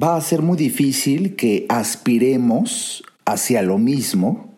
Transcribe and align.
va 0.00 0.16
a 0.16 0.20
ser 0.20 0.42
muy 0.42 0.56
difícil 0.56 1.34
que 1.34 1.66
aspiremos 1.68 3.02
hacia 3.24 3.62
lo 3.62 3.78
mismo 3.78 4.54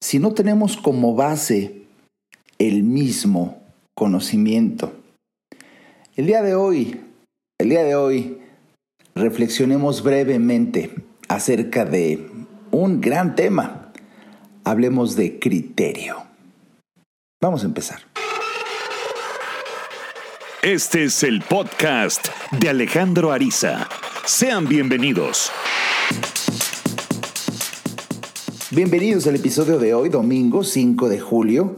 si 0.00 0.18
no 0.18 0.32
tenemos 0.32 0.76
como 0.76 1.14
base 1.14 1.82
el 2.58 2.82
mismo 2.82 3.62
conocimiento. 3.94 4.92
El 6.16 6.26
día 6.26 6.42
de 6.42 6.54
hoy, 6.54 7.00
el 7.58 7.70
día 7.70 7.84
de 7.84 7.94
hoy, 7.94 8.38
reflexionemos 9.14 10.02
brevemente 10.02 10.94
acerca 11.28 11.84
de 11.84 12.28
un 12.70 13.00
gran 13.00 13.34
tema. 13.34 13.92
Hablemos 14.64 15.16
de 15.16 15.38
criterio. 15.38 16.16
Vamos 17.40 17.62
a 17.62 17.66
empezar. 17.66 18.09
Este 20.70 21.02
es 21.02 21.24
el 21.24 21.40
podcast 21.40 22.28
de 22.60 22.68
Alejandro 22.68 23.32
Ariza. 23.32 23.88
Sean 24.24 24.68
bienvenidos. 24.68 25.50
Bienvenidos 28.70 29.26
al 29.26 29.34
episodio 29.34 29.80
de 29.80 29.94
hoy, 29.94 30.10
domingo 30.10 30.62
5 30.62 31.08
de 31.08 31.18
julio. 31.18 31.76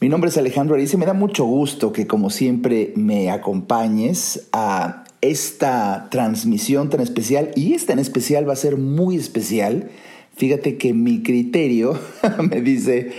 Mi 0.00 0.08
nombre 0.08 0.28
es 0.28 0.36
Alejandro 0.36 0.74
Ariza 0.74 0.96
y 0.96 0.98
me 0.98 1.06
da 1.06 1.12
mucho 1.12 1.44
gusto 1.44 1.92
que 1.92 2.08
como 2.08 2.30
siempre 2.30 2.92
me 2.96 3.30
acompañes 3.30 4.48
a 4.52 5.04
esta 5.20 6.08
transmisión 6.10 6.90
tan 6.90 7.02
especial 7.02 7.52
y 7.54 7.74
esta 7.74 7.92
en 7.92 8.00
especial 8.00 8.48
va 8.48 8.54
a 8.54 8.56
ser 8.56 8.76
muy 8.76 9.14
especial. 9.14 9.88
Fíjate 10.34 10.78
que 10.78 10.94
mi 10.94 11.22
criterio 11.22 11.96
me 12.50 12.60
dice 12.60 13.12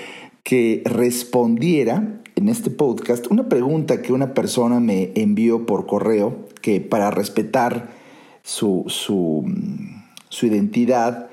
que 0.44 0.82
respondiera 0.84 2.21
en 2.42 2.50
este 2.50 2.72
podcast 2.72 3.28
una 3.28 3.48
pregunta 3.50 4.02
que 4.02 4.14
una 4.14 4.34
persona 4.34 4.80
me 4.80 5.12
envió 5.16 5.68
por 5.68 5.86
correo, 5.86 6.48
que 6.62 6.82
para 6.82 7.12
respetar 7.12 7.92
su, 8.42 8.86
su, 8.88 9.46
su 10.30 10.48
identidad 10.48 11.30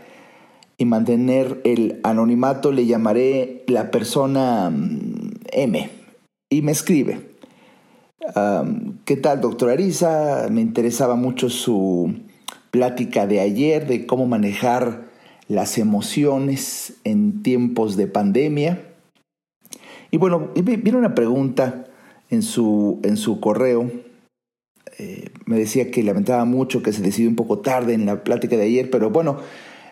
y 0.77 0.85
mantener 0.85 1.63
el 1.65 1.99
anonimato 2.03 2.73
le 2.73 2.85
llamaré 2.85 3.65
la 3.69 3.91
persona 3.91 4.69
mm, 4.69 5.31
M. 5.51 5.91
Y 6.51 6.61
me 6.61 6.73
escribe, 6.73 7.21
¿qué 9.07 9.17
tal, 9.17 9.41
doctor 9.41 9.71
Arisa? 9.71 10.49
Me 10.51 10.61
interesaba 10.61 11.15
mucho 11.15 11.49
su 11.49 12.15
plática 12.71 13.27
de 13.27 13.41
ayer 13.41 13.87
de 13.87 14.05
cómo 14.05 14.27
manejar 14.27 15.09
las 15.49 15.79
emociones 15.79 16.99
en 17.05 17.43
tiempos 17.43 17.97
de 17.97 18.09
pandemia. 18.09 18.88
Y 20.11 20.17
bueno, 20.17 20.51
viene 20.55 20.99
una 20.99 21.15
pregunta 21.15 21.87
en 22.31 22.43
su, 22.43 23.01
en 23.03 23.17
su 23.17 23.41
correo. 23.41 23.91
Eh, 24.99 25.31
me 25.47 25.59
decía 25.59 25.91
que 25.91 26.03
lamentaba 26.03 26.45
mucho 26.45 26.83
que 26.83 26.93
se 26.93 27.03
decidió 27.03 27.29
un 27.29 27.37
poco 27.37 27.59
tarde 27.59 27.95
en 27.95 28.07
la 28.07 28.25
plática 28.25 28.57
de 28.57 28.65
ayer, 28.65 28.91
pero 28.91 29.11
bueno, 29.11 29.39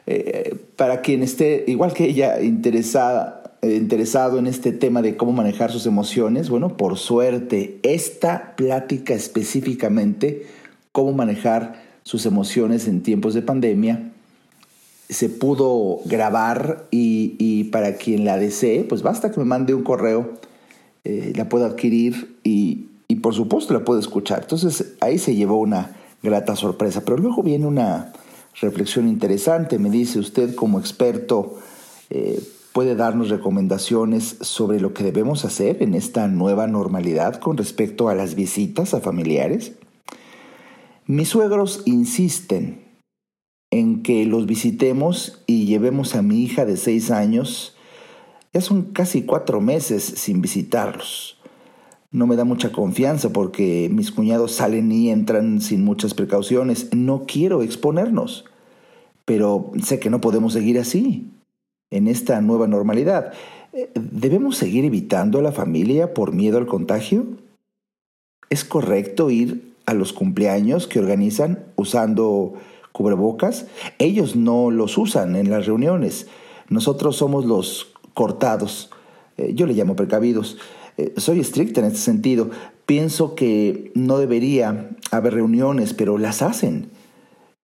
eh, 0.06 0.56
para 0.76 1.02
quien 1.02 1.22
esté, 1.22 1.64
igual 1.66 1.92
que 1.92 2.04
ella, 2.04 2.40
interesada, 2.40 3.56
eh, 3.62 3.74
interesado 3.74 4.38
en 4.38 4.46
este 4.46 4.72
tema 4.72 5.02
de 5.02 5.16
cómo 5.16 5.32
manejar 5.32 5.70
sus 5.70 5.86
emociones, 5.86 6.48
bueno, 6.48 6.76
por 6.76 6.96
suerte, 6.96 7.78
esta 7.82 8.56
plática 8.56 9.14
específicamente, 9.14 10.46
cómo 10.92 11.12
manejar 11.12 11.84
sus 12.04 12.24
emociones 12.24 12.88
en 12.88 13.02
tiempos 13.02 13.34
de 13.34 13.42
pandemia, 13.42 14.12
se 15.08 15.28
pudo 15.28 16.00
grabar 16.04 16.86
y, 16.90 17.64
para 17.64 17.96
quien 17.96 18.24
la 18.24 18.38
desee, 18.38 18.84
pues 18.84 19.02
basta 19.02 19.30
que 19.30 19.38
me 19.38 19.46
mande 19.46 19.74
un 19.74 19.82
correo, 19.82 20.34
eh, 21.04 21.32
la 21.36 21.48
puedo 21.48 21.66
adquirir 21.66 22.38
y, 22.42 22.88
por 23.22 23.34
supuesto 23.34 23.74
la 23.74 23.84
puedo 23.84 23.98
escuchar. 23.98 24.42
Entonces 24.42 24.94
ahí 25.00 25.18
se 25.18 25.34
llevó 25.34 25.58
una 25.58 25.96
grata 26.22 26.54
sorpresa, 26.54 27.02
pero 27.04 27.16
luego 27.16 27.42
viene 27.42 27.66
una 27.66 28.12
reflexión 28.60 29.08
interesante. 29.08 29.78
Me 29.78 29.90
dice 29.90 30.18
usted 30.18 30.54
como 30.54 30.78
experto, 30.78 31.54
eh, 32.10 32.40
puede 32.72 32.94
darnos 32.94 33.30
recomendaciones 33.30 34.36
sobre 34.40 34.80
lo 34.80 34.92
que 34.92 35.02
debemos 35.02 35.44
hacer 35.44 35.82
en 35.82 35.94
esta 35.94 36.28
nueva 36.28 36.66
normalidad 36.66 37.40
con 37.40 37.56
respecto 37.56 38.08
a 38.08 38.14
las 38.14 38.34
visitas 38.34 38.92
a 38.94 39.00
familiares. 39.00 39.72
Mis 41.06 41.28
suegros 41.28 41.82
insisten 41.84 42.85
en 43.78 44.02
que 44.02 44.24
los 44.26 44.46
visitemos 44.46 45.42
y 45.46 45.66
llevemos 45.66 46.14
a 46.14 46.22
mi 46.22 46.42
hija 46.42 46.64
de 46.64 46.76
seis 46.76 47.10
años. 47.10 47.76
Ya 48.52 48.60
son 48.60 48.92
casi 48.92 49.22
cuatro 49.22 49.60
meses 49.60 50.02
sin 50.02 50.40
visitarlos. 50.40 51.38
No 52.10 52.26
me 52.26 52.36
da 52.36 52.44
mucha 52.44 52.72
confianza 52.72 53.30
porque 53.30 53.90
mis 53.92 54.10
cuñados 54.10 54.52
salen 54.52 54.90
y 54.90 55.10
entran 55.10 55.60
sin 55.60 55.84
muchas 55.84 56.14
precauciones. 56.14 56.88
No 56.94 57.24
quiero 57.26 57.62
exponernos. 57.62 58.46
Pero 59.24 59.72
sé 59.82 59.98
que 59.98 60.08
no 60.08 60.20
podemos 60.20 60.52
seguir 60.52 60.78
así, 60.78 61.30
en 61.90 62.06
esta 62.06 62.40
nueva 62.40 62.68
normalidad. 62.68 63.32
¿Debemos 63.94 64.56
seguir 64.56 64.84
evitando 64.84 65.38
a 65.38 65.42
la 65.42 65.52
familia 65.52 66.14
por 66.14 66.32
miedo 66.32 66.58
al 66.58 66.66
contagio? 66.66 67.26
¿Es 68.48 68.64
correcto 68.64 69.30
ir 69.30 69.74
a 69.84 69.94
los 69.94 70.12
cumpleaños 70.12 70.86
que 70.86 70.98
organizan 70.98 71.64
usando 71.76 72.54
cubrebocas, 72.96 73.66
ellos 73.98 74.36
no 74.36 74.70
los 74.70 74.96
usan 74.96 75.36
en 75.36 75.50
las 75.50 75.66
reuniones. 75.66 76.28
Nosotros 76.70 77.16
somos 77.16 77.44
los 77.44 77.92
cortados. 78.14 78.88
Eh, 79.36 79.52
yo 79.54 79.66
le 79.66 79.74
llamo 79.74 79.96
precavidos. 79.96 80.56
Eh, 80.96 81.12
soy 81.18 81.40
estricta 81.40 81.80
en 81.80 81.88
este 81.88 81.98
sentido. 81.98 82.48
Pienso 82.86 83.34
que 83.34 83.92
no 83.94 84.16
debería 84.16 84.96
haber 85.10 85.34
reuniones, 85.34 85.92
pero 85.92 86.16
las 86.16 86.40
hacen. 86.40 86.90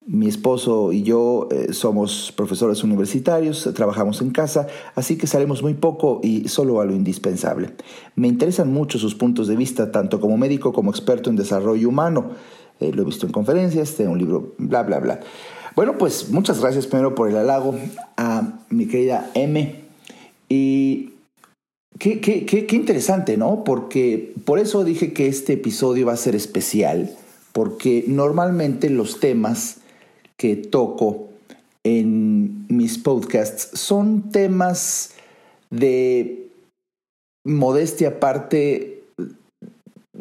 Mi 0.04 0.26
esposo 0.28 0.92
y 0.92 1.02
yo 1.02 1.48
eh, 1.50 1.72
somos 1.72 2.32
profesores 2.36 2.84
universitarios, 2.84 3.70
trabajamos 3.72 4.20
en 4.20 4.32
casa, 4.32 4.66
así 4.96 5.16
que 5.16 5.28
salimos 5.28 5.62
muy 5.62 5.74
poco 5.74 6.20
y 6.22 6.48
solo 6.48 6.80
a 6.80 6.84
lo 6.84 6.92
indispensable. 6.92 7.70
Me 8.16 8.28
interesan 8.28 8.70
mucho 8.70 8.98
sus 8.98 9.14
puntos 9.14 9.46
de 9.46 9.56
vista, 9.56 9.92
tanto 9.92 10.20
como 10.20 10.36
médico 10.36 10.72
como 10.74 10.90
experto 10.90 11.30
en 11.30 11.36
desarrollo 11.36 11.88
humano. 11.88 12.32
Eh, 12.82 12.92
lo 12.92 13.02
he 13.02 13.04
visto 13.06 13.26
en 13.26 13.32
conferencias, 13.32 13.94
tengo 13.94 14.12
un 14.12 14.18
libro, 14.18 14.54
bla, 14.58 14.82
bla, 14.82 14.98
bla. 14.98 15.20
Bueno, 15.74 15.96
pues 15.96 16.28
muchas 16.30 16.60
gracias 16.60 16.86
primero 16.86 17.14
por 17.14 17.28
el 17.28 17.36
halago 17.36 17.74
a 18.16 18.60
mi 18.68 18.86
querida 18.86 19.30
M. 19.34 19.82
Y 20.48 21.12
qué, 21.98 22.20
qué 22.20 22.76
interesante, 22.76 23.36
¿no? 23.36 23.64
Porque 23.64 24.34
por 24.44 24.58
eso 24.58 24.84
dije 24.84 25.12
que 25.12 25.28
este 25.28 25.54
episodio 25.54 26.06
va 26.06 26.12
a 26.12 26.16
ser 26.16 26.34
especial, 26.34 27.10
porque 27.52 28.04
normalmente 28.06 28.90
los 28.90 29.18
temas 29.20 29.78
que 30.36 30.56
toco 30.56 31.28
en 31.84 32.66
mis 32.68 32.98
podcasts 32.98 33.78
son 33.78 34.30
temas 34.30 35.14
de 35.70 36.50
modestia 37.44 38.08
aparte 38.08 39.01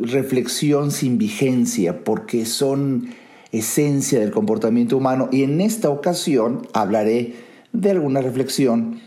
reflexión 0.01 0.91
sin 0.91 1.17
vigencia, 1.17 2.03
porque 2.03 2.45
son 2.45 3.09
esencia 3.51 4.19
del 4.19 4.31
comportamiento 4.31 4.97
humano. 4.97 5.29
Y 5.31 5.44
en 5.44 5.62
esta 5.62 5.89
ocasión 5.89 6.67
hablaré 6.73 7.35
de 7.73 7.91
alguna 7.91 8.22
reflexión 8.22 9.00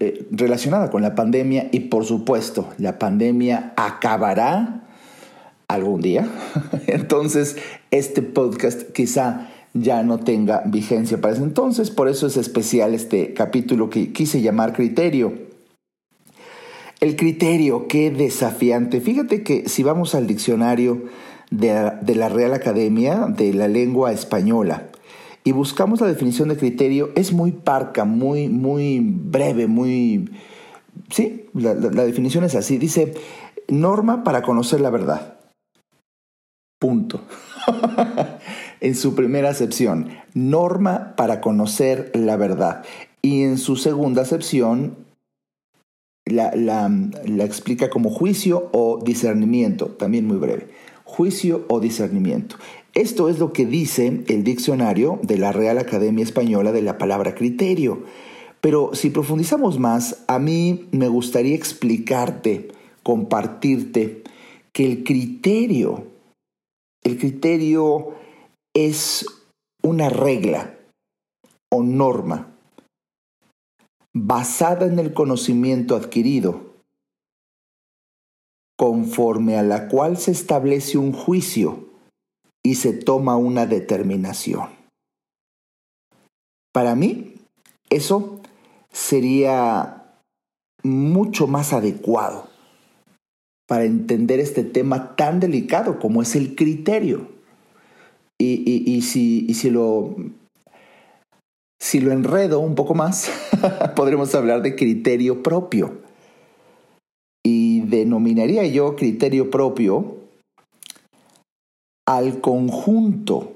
eh, 0.00 0.26
relacionada 0.30 0.90
con 0.90 1.02
la 1.02 1.14
pandemia 1.14 1.68
y 1.70 1.80
por 1.80 2.04
supuesto, 2.04 2.68
la 2.78 2.98
pandemia 2.98 3.74
acabará 3.76 4.84
algún 5.68 6.00
día. 6.00 6.28
Entonces, 6.86 7.56
este 7.90 8.22
podcast 8.22 8.90
quizá 8.92 9.48
ya 9.74 10.02
no 10.02 10.18
tenga 10.18 10.62
vigencia 10.64 11.20
para 11.20 11.34
ese 11.34 11.42
entonces, 11.42 11.90
por 11.90 12.08
eso 12.08 12.26
es 12.26 12.38
especial 12.38 12.94
este 12.94 13.34
capítulo 13.34 13.90
que 13.90 14.12
quise 14.12 14.40
llamar 14.40 14.72
criterio. 14.72 15.45
El 17.00 17.16
criterio, 17.16 17.88
qué 17.88 18.10
desafiante. 18.10 19.00
Fíjate 19.00 19.42
que 19.42 19.68
si 19.68 19.82
vamos 19.82 20.14
al 20.14 20.26
diccionario 20.26 21.04
de, 21.50 22.14
la 22.14 22.28
Real 22.28 22.54
Academia 22.54 23.26
de 23.28 23.52
la 23.52 23.68
Lengua 23.68 24.12
Española 24.12 24.88
y 25.44 25.52
buscamos 25.52 26.00
la 26.00 26.06
definición 26.06 26.48
de 26.48 26.56
criterio, 26.56 27.10
es 27.14 27.32
muy 27.32 27.52
parca, 27.52 28.04
muy, 28.04 28.48
muy 28.48 29.00
breve, 29.00 29.66
muy... 29.66 30.30
Sí, 31.10 31.46
la, 31.52 31.74
la 31.74 32.04
definición 32.04 32.44
es 32.44 32.54
así. 32.54 32.78
Dice, 32.78 33.14
norma 33.68 34.24
para 34.24 34.42
conocer 34.42 34.80
la 34.80 34.90
verdad. 34.90 35.36
Punto. 36.78 37.20
en 38.80 38.94
su 38.94 39.14
primera 39.14 39.50
acepción, 39.50 40.08
norma 40.34 41.14
para 41.16 41.40
conocer 41.40 42.10
la 42.14 42.36
verdad. 42.36 42.84
Y 43.22 43.42
en 43.42 43.58
su 43.58 43.76
segunda 43.76 44.22
acepción, 44.22 45.05
la, 46.26 46.50
la, 46.54 47.44
explica 47.44 47.88
como 47.88 48.10
juicio 48.10 48.68
o 48.72 49.00
discernimiento, 49.02 49.86
también 49.86 50.26
muy 50.26 50.36
breve. 50.36 50.68
Juicio 51.04 51.64
o 51.68 51.78
discernimiento. 51.78 52.56
Esto 52.94 53.28
es 53.28 53.38
lo 53.38 53.52
que 53.52 53.64
dice 53.64 54.24
el 54.26 54.42
diccionario 54.42 55.20
de 55.22 55.38
la 55.38 55.52
Real 55.52 55.78
Academia 55.78 56.24
Española 56.24 56.72
de 56.72 56.82
la 56.82 56.98
palabra 56.98 57.34
criterio. 57.34 58.02
Pero 58.60 58.90
si 58.94 59.10
profundizamos 59.10 59.78
más, 59.78 60.24
a 60.26 60.38
mí 60.40 60.88
me 60.90 61.08
gustaría 61.08 61.54
explicarte, 61.54 62.68
compartirte, 63.04 64.24
que 64.72 64.86
el 64.86 65.04
criterio, 65.04 66.06
el 67.04 67.18
criterio 67.18 68.14
es 68.74 69.26
una 69.82 70.08
regla 70.08 70.74
o 71.70 71.82
norma 71.82 72.55
basada 74.18 74.86
en 74.86 74.98
el 74.98 75.12
conocimiento 75.12 75.94
adquirido, 75.94 76.74
conforme 78.78 79.58
a 79.58 79.62
la 79.62 79.88
cual 79.88 80.16
se 80.16 80.30
establece 80.30 80.96
un 80.96 81.12
juicio 81.12 81.90
y 82.64 82.76
se 82.76 82.94
toma 82.94 83.36
una 83.36 83.66
determinación. 83.66 84.70
Para 86.72 86.94
mí, 86.94 87.34
eso 87.90 88.40
sería 88.90 90.14
mucho 90.82 91.46
más 91.46 91.74
adecuado 91.74 92.48
para 93.68 93.84
entender 93.84 94.40
este 94.40 94.64
tema 94.64 95.14
tan 95.14 95.40
delicado 95.40 95.98
como 95.98 96.22
es 96.22 96.36
el 96.36 96.56
criterio. 96.56 97.28
Y, 98.38 99.02
si, 99.02 99.52
si, 99.54 99.70
lo, 99.70 100.14
si 101.80 102.00
lo 102.00 102.12
enredo 102.12 102.60
un 102.60 102.74
poco 102.74 102.94
más, 102.94 103.30
podremos 103.96 104.34
hablar 104.34 104.62
de 104.62 104.76
criterio 104.76 105.42
propio. 105.42 106.02
Y 107.44 107.82
denominaría 107.82 108.66
yo 108.66 108.96
criterio 108.96 109.50
propio 109.50 110.16
al 112.08 112.40
conjunto 112.40 113.52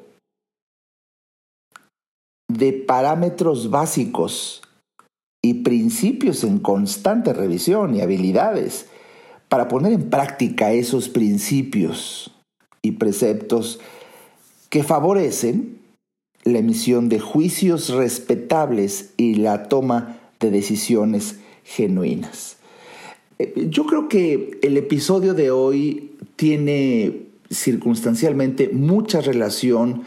de 2.48 2.72
parámetros 2.72 3.70
básicos 3.70 4.62
y 5.42 5.54
principios 5.62 6.44
en 6.44 6.58
constante 6.58 7.32
revisión 7.32 7.94
y 7.94 8.00
habilidades 8.00 8.86
para 9.48 9.68
poner 9.68 9.92
en 9.92 10.10
práctica 10.10 10.72
esos 10.72 11.08
principios 11.08 12.32
y 12.82 12.92
preceptos 12.92 13.80
que 14.68 14.84
favorecen 14.84 15.79
la 16.44 16.58
emisión 16.58 17.08
de 17.08 17.20
juicios 17.20 17.90
respetables 17.90 19.12
y 19.16 19.34
la 19.34 19.64
toma 19.64 20.18
de 20.40 20.50
decisiones 20.50 21.38
genuinas. 21.64 22.56
Eh, 23.38 23.68
yo 23.70 23.86
creo 23.86 24.08
que 24.08 24.58
el 24.62 24.76
episodio 24.76 25.34
de 25.34 25.50
hoy 25.50 26.12
tiene 26.36 27.26
circunstancialmente 27.50 28.70
mucha 28.72 29.20
relación 29.20 30.02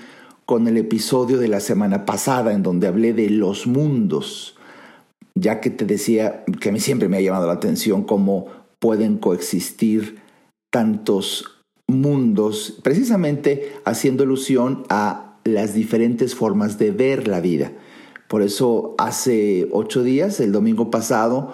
con 0.45 0.67
el 0.67 0.77
episodio 0.77 1.37
de 1.37 1.47
la 1.47 1.59
semana 1.59 2.05
pasada 2.05 2.53
en 2.53 2.63
donde 2.63 2.87
hablé 2.87 3.13
de 3.13 3.29
los 3.29 3.67
mundos, 3.67 4.55
ya 5.35 5.59
que 5.59 5.69
te 5.69 5.85
decía 5.85 6.43
que 6.59 6.69
a 6.69 6.71
mí 6.71 6.79
siempre 6.79 7.07
me 7.07 7.17
ha 7.17 7.21
llamado 7.21 7.47
la 7.47 7.53
atención 7.53 8.03
cómo 8.03 8.47
pueden 8.79 9.17
coexistir 9.17 10.19
tantos 10.71 11.63
mundos, 11.87 12.79
precisamente 12.83 13.73
haciendo 13.85 14.23
alusión 14.23 14.83
a 14.89 15.32
las 15.43 15.73
diferentes 15.73 16.35
formas 16.35 16.77
de 16.77 16.91
ver 16.91 17.27
la 17.27 17.41
vida. 17.41 17.71
Por 18.27 18.41
eso 18.41 18.95
hace 18.97 19.67
ocho 19.71 20.03
días, 20.03 20.39
el 20.39 20.51
domingo 20.51 20.89
pasado, 20.89 21.53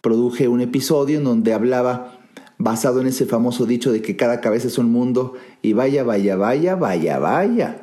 produje 0.00 0.48
un 0.48 0.60
episodio 0.60 1.18
en 1.18 1.24
donde 1.24 1.52
hablaba 1.52 2.18
basado 2.58 3.00
en 3.00 3.06
ese 3.06 3.26
famoso 3.26 3.66
dicho 3.66 3.90
de 3.90 4.02
que 4.02 4.16
cada 4.16 4.40
cabeza 4.40 4.68
es 4.68 4.78
un 4.78 4.92
mundo 4.92 5.34
y 5.62 5.72
vaya, 5.72 6.04
vaya, 6.04 6.36
vaya, 6.36 6.76
vaya, 6.76 7.18
vaya. 7.18 7.82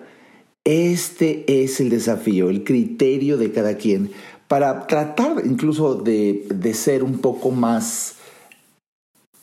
Este 0.64 1.64
es 1.64 1.80
el 1.80 1.90
desafío, 1.90 2.50
el 2.50 2.64
criterio 2.64 3.38
de 3.38 3.52
cada 3.52 3.76
quien 3.76 4.12
para 4.48 4.88
tratar 4.88 5.44
incluso 5.46 5.96
de, 5.96 6.46
de 6.50 6.74
ser 6.74 7.04
un 7.04 7.20
poco 7.20 7.52
más, 7.52 8.16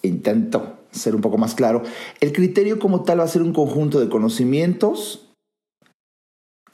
intento 0.02 0.78
ser 0.90 1.14
un 1.14 1.20
poco 1.20 1.38
más 1.38 1.54
claro, 1.54 1.82
el 2.20 2.32
criterio 2.32 2.78
como 2.78 3.02
tal 3.02 3.20
va 3.20 3.24
a 3.24 3.28
ser 3.28 3.42
un 3.42 3.52
conjunto 3.52 4.00
de 4.00 4.08
conocimientos 4.08 5.23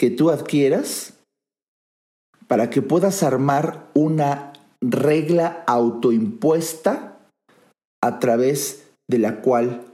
que 0.01 0.09
tú 0.09 0.31
adquieras 0.31 1.13
para 2.49 2.71
que 2.71 2.81
puedas 2.81 3.23
armar 3.23 3.91
una 3.93 4.55
regla 4.81 5.63
autoimpuesta 5.67 7.19
a 8.03 8.19
través 8.19 8.89
de 9.11 9.19
la 9.19 9.43
cual 9.43 9.85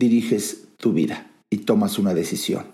diriges 0.00 0.64
tu 0.78 0.92
vida 0.92 1.30
y 1.48 1.58
tomas 1.58 2.00
una 2.00 2.12
decisión. 2.12 2.66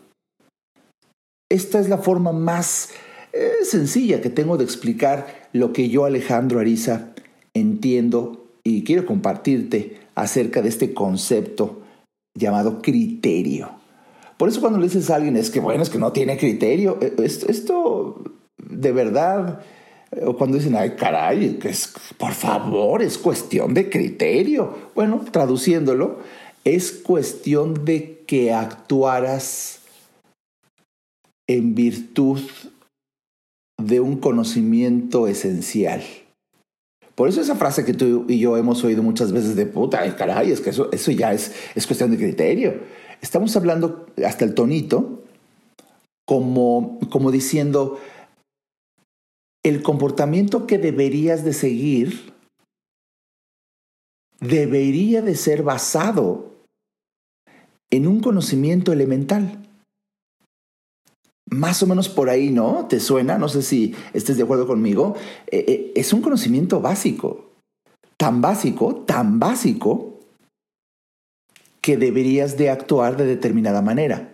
Esta 1.50 1.78
es 1.78 1.90
la 1.90 1.98
forma 1.98 2.32
más 2.32 2.88
es 3.34 3.68
sencilla 3.68 4.22
que 4.22 4.30
tengo 4.30 4.56
de 4.56 4.64
explicar 4.64 5.50
lo 5.52 5.74
que 5.74 5.90
yo, 5.90 6.06
Alejandro 6.06 6.58
Ariza, 6.58 7.10
entiendo 7.52 8.46
y 8.64 8.84
quiero 8.84 9.04
compartirte 9.04 10.00
acerca 10.14 10.62
de 10.62 10.70
este 10.70 10.94
concepto 10.94 11.82
llamado 12.34 12.80
criterio. 12.80 13.78
Por 14.38 14.48
eso 14.48 14.60
cuando 14.60 14.78
le 14.78 14.86
dices 14.86 15.10
a 15.10 15.16
alguien 15.16 15.36
es 15.36 15.50
que 15.50 15.60
bueno, 15.60 15.82
es 15.82 15.90
que 15.90 15.98
no 15.98 16.12
tiene 16.12 16.38
criterio, 16.38 16.96
eh, 17.00 17.14
esto, 17.18 18.22
de 18.56 18.92
verdad, 18.92 19.60
o 20.24 20.36
cuando 20.36 20.56
dicen, 20.56 20.76
ay 20.76 20.94
caray, 20.96 21.58
es, 21.64 21.92
por 22.16 22.32
favor, 22.32 23.02
es 23.02 23.18
cuestión 23.18 23.74
de 23.74 23.90
criterio. 23.90 24.90
Bueno, 24.94 25.24
traduciéndolo, 25.30 26.20
es 26.64 26.92
cuestión 26.92 27.84
de 27.84 28.22
que 28.26 28.52
actuaras 28.52 29.80
en 31.48 31.74
virtud 31.74 32.40
de 33.80 34.00
un 34.00 34.18
conocimiento 34.18 35.26
esencial. 35.26 36.02
Por 37.14 37.28
eso 37.28 37.40
esa 37.40 37.56
frase 37.56 37.84
que 37.84 37.94
tú 37.94 38.26
y 38.28 38.38
yo 38.38 38.56
hemos 38.56 38.84
oído 38.84 39.02
muchas 39.02 39.32
veces 39.32 39.56
de 39.56 39.66
puta, 39.66 40.14
caray, 40.14 40.52
es 40.52 40.60
que 40.60 40.70
eso, 40.70 40.88
eso 40.92 41.10
ya 41.10 41.32
es, 41.32 41.52
es 41.74 41.86
cuestión 41.86 42.12
de 42.12 42.16
criterio. 42.16 42.74
Estamos 43.20 43.56
hablando 43.56 44.06
hasta 44.24 44.44
el 44.44 44.54
tonito 44.54 45.24
como, 46.26 46.98
como 47.10 47.30
diciendo, 47.30 47.98
el 49.64 49.82
comportamiento 49.82 50.66
que 50.66 50.78
deberías 50.78 51.44
de 51.44 51.52
seguir 51.52 52.32
debería 54.40 55.22
de 55.22 55.34
ser 55.34 55.62
basado 55.62 56.48
en 57.90 58.06
un 58.06 58.20
conocimiento 58.20 58.92
elemental. 58.92 59.64
Más 61.50 61.82
o 61.82 61.86
menos 61.86 62.08
por 62.08 62.28
ahí, 62.28 62.50
¿no? 62.50 62.86
¿Te 62.88 63.00
suena? 63.00 63.38
No 63.38 63.48
sé 63.48 63.62
si 63.62 63.94
estés 64.12 64.36
de 64.36 64.42
acuerdo 64.42 64.66
conmigo. 64.66 65.16
Eh, 65.46 65.64
eh, 65.66 65.92
es 65.96 66.12
un 66.12 66.20
conocimiento 66.20 66.80
básico. 66.80 67.52
Tan 68.18 68.42
básico, 68.42 68.96
tan 69.06 69.38
básico, 69.38 70.07
que 71.88 71.96
deberías 71.96 72.58
de 72.58 72.68
actuar 72.68 73.16
de 73.16 73.24
determinada 73.24 73.80
manera. 73.80 74.28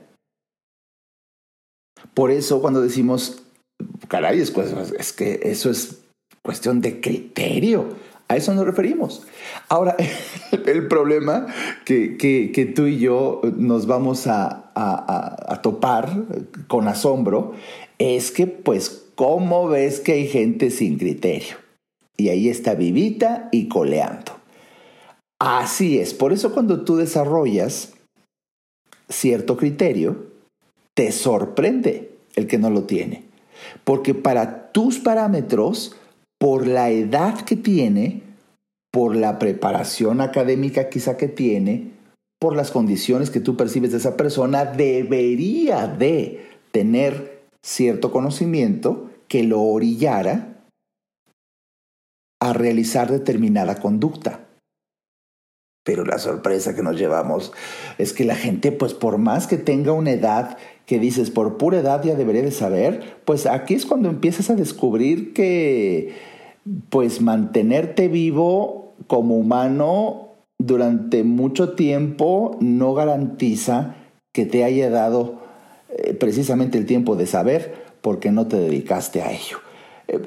Por 2.13 2.33
eso 2.33 2.61
cuando 2.61 2.81
decimos, 2.81 3.45
caray, 4.09 4.41
es, 4.41 5.13
que 5.13 5.41
eso 5.45 5.71
es 5.71 6.01
cuestión 6.43 6.81
de 6.81 7.01
criterio. 7.01 7.91
A 8.27 8.35
eso 8.35 8.53
nos 8.55 8.67
referimos. 8.67 9.25
Ahora, 9.69 9.95
el 10.67 10.89
problema 10.89 11.47
que, 11.85 12.17
que, 12.17 12.73
tú 12.75 12.89
y 12.89 12.99
yo 12.99 13.41
nos 13.57 13.87
vamos 13.87 14.27
a, 14.27 14.73
a, 14.75 15.63
topar 15.63 16.25
con 16.67 16.89
asombro 16.89 17.53
es 17.99 18.33
que, 18.33 18.49
pues, 18.49 19.11
¿cómo 19.15 19.69
ves 19.69 20.01
que 20.01 20.15
hay 20.15 20.27
gente 20.27 20.73
sin 20.73 20.99
criterio? 20.99 21.55
Y 22.17 22.31
ahí 22.31 22.49
está 22.49 22.75
vivita 22.75 23.49
y 23.53 23.69
coleando. 23.69 24.44
Así 25.41 25.99
es, 25.99 26.15
por 26.15 26.33
eso 26.33 26.53
cuando 26.53 26.85
tú 26.85 26.97
desarrollas 26.97 27.95
cierto 29.09 29.57
criterio, 29.57 30.33
te 30.95 31.13
sorprende 31.13 32.17
el 32.37 32.47
que 32.47 32.59
no 32.59 32.71
lo 32.71 32.85
tiene. 32.85 33.25
Porque 33.85 34.15
para 34.15 34.73
tus 34.73 34.99
parámetros, 34.99 35.97
por 36.39 36.67
la 36.67 36.91
edad 36.91 37.41
que 37.41 37.57
tiene, 37.57 38.23
por 38.93 39.17
la 39.17 39.39
preparación 39.39 40.21
académica 40.21 40.89
quizá 40.89 41.17
que 41.17 41.29
tiene, 41.29 41.91
por 42.41 42.55
las 42.57 42.71
condiciones 42.71 43.31
que 43.31 43.41
tú 43.41 43.57
percibes 43.57 43.93
de 43.93 43.99
esa 43.99 44.17
persona, 44.17 44.65
debería 44.65 45.87
de 45.87 46.47
tener 46.71 47.43
cierto 47.65 48.13
conocimiento 48.13 49.11
que 49.29 49.43
lo 49.43 49.63
orillara 49.63 50.63
a 52.41 52.53
realizar 52.53 53.11
determinada 53.11 53.81
conducta. 53.81 54.44
Pero 55.85 56.05
la 56.05 56.19
sorpresa 56.19 56.75
que 56.75 56.83
nos 56.83 56.99
llevamos 56.99 57.53
es 57.99 58.13
que 58.13 58.25
la 58.25 58.35
gente, 58.35 58.73
pues 58.73 58.95
por 58.95 59.19
más 59.19 59.47
que 59.47 59.59
tenga 59.59 59.93
una 59.93 60.13
edad 60.13 60.57
que 60.87 60.99
dices, 60.99 61.31
por 61.31 61.57
pura 61.57 61.79
edad 61.79 62.03
ya 62.03 62.15
debería 62.15 62.43
de 62.43 62.51
saber, 62.51 63.19
pues 63.25 63.47
aquí 63.47 63.75
es 63.75 63.87
cuando 63.87 64.09
empiezas 64.09 64.51
a 64.51 64.55
descubrir 64.55 65.33
que 65.33 66.15
pues 66.89 67.21
mantenerte 67.21 68.09
vivo 68.09 68.95
como 69.07 69.37
humano 69.37 70.31
durante 70.59 71.25
mucho 71.25 71.75
tiempo 71.75 72.57
no 72.61 72.95
garantiza 72.95 73.97
que 74.33 74.47
te 74.47 74.65
haya 74.65 74.91
dado 74.91 75.41
eh, 75.91 76.15
precisamente 76.15 76.79
el 76.79 76.87
tiempo 76.87 77.17
de 77.17 77.27
saber 77.27 77.85
porque 78.01 78.31
no 78.31 78.47
te 78.47 78.57
dedicaste 78.57 79.23
a 79.23 79.33
ello. 79.33 79.59
Eh, 80.09 80.21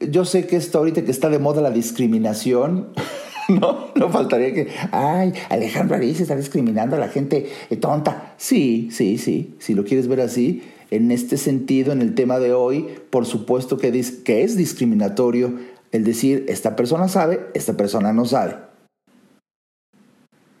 eh, 0.00 0.08
yo 0.10 0.24
sé 0.24 0.46
que 0.46 0.56
esto 0.56 0.78
ahorita 0.78 1.04
que 1.04 1.10
está 1.10 1.28
de 1.28 1.38
moda 1.38 1.60
la 1.62 1.70
discriminación, 1.70 2.88
no, 3.60 3.88
no 3.94 4.08
faltaría 4.10 4.54
que, 4.54 4.68
ay, 4.92 5.32
Alejandro 5.48 5.96
Ariz 5.96 6.20
está 6.20 6.36
discriminando 6.36 6.96
a 6.96 6.98
la 6.98 7.08
gente 7.08 7.50
tonta. 7.80 8.34
Sí, 8.36 8.88
sí, 8.92 9.18
sí, 9.18 9.54
si 9.58 9.74
lo 9.74 9.84
quieres 9.84 10.08
ver 10.08 10.20
así, 10.20 10.62
En 10.90 11.12
este 11.12 11.36
sentido, 11.36 11.92
en 11.92 12.02
el 12.02 12.14
tema 12.14 12.40
de 12.40 12.52
hoy, 12.52 12.88
por 13.10 13.24
supuesto 13.24 13.76
que, 13.76 13.92
que 14.24 14.42
es 14.42 14.56
discriminatorio 14.56 15.54
el 15.92 16.04
decir, 16.04 16.46
esta 16.48 16.74
persona 16.74 17.08
sabe, 17.08 17.46
esta 17.54 17.76
persona 17.76 18.12
no 18.12 18.24
sabe. 18.24 18.56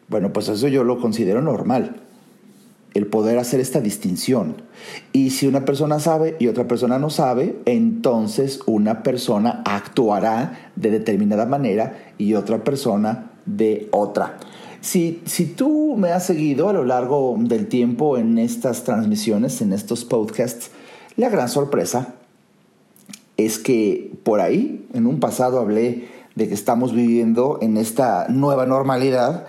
Bueno, 0.08 0.32
pues 0.32 0.48
eso 0.48 0.68
yo 0.68 0.84
lo 0.84 1.00
considero 1.00 1.40
normal, 1.40 2.00
el 2.94 3.06
poder 3.06 3.38
hacer 3.38 3.60
esta 3.60 3.80
distinción. 3.80 4.62
Y 5.12 5.30
si 5.30 5.46
una 5.46 5.64
persona 5.64 6.00
sabe 6.00 6.36
y 6.38 6.48
otra 6.48 6.66
persona 6.66 6.98
no 6.98 7.10
sabe, 7.10 7.56
entonces 7.64 8.60
una 8.66 9.02
persona 9.02 9.62
actuará 9.64 10.70
de 10.76 10.90
determinada 10.90 11.46
manera 11.46 12.12
y 12.18 12.34
otra 12.34 12.64
persona 12.64 13.30
de 13.46 13.88
otra. 13.92 14.38
Si, 14.80 15.20
si 15.26 15.46
tú 15.46 15.94
me 15.96 16.10
has 16.10 16.24
seguido 16.24 16.68
a 16.68 16.72
lo 16.72 16.84
largo 16.84 17.36
del 17.38 17.68
tiempo 17.68 18.16
en 18.16 18.38
estas 18.38 18.84
transmisiones, 18.84 19.60
en 19.60 19.72
estos 19.72 20.04
podcasts, 20.04 20.70
la 21.16 21.28
gran 21.28 21.48
sorpresa 21.48 22.14
es 23.36 23.58
que 23.58 24.12
por 24.22 24.40
ahí, 24.40 24.86
en 24.94 25.06
un 25.06 25.20
pasado 25.20 25.60
hablé 25.60 26.08
de 26.34 26.48
que 26.48 26.54
estamos 26.54 26.94
viviendo 26.94 27.58
en 27.60 27.76
esta 27.76 28.26
nueva 28.28 28.66
normalidad, 28.66 29.46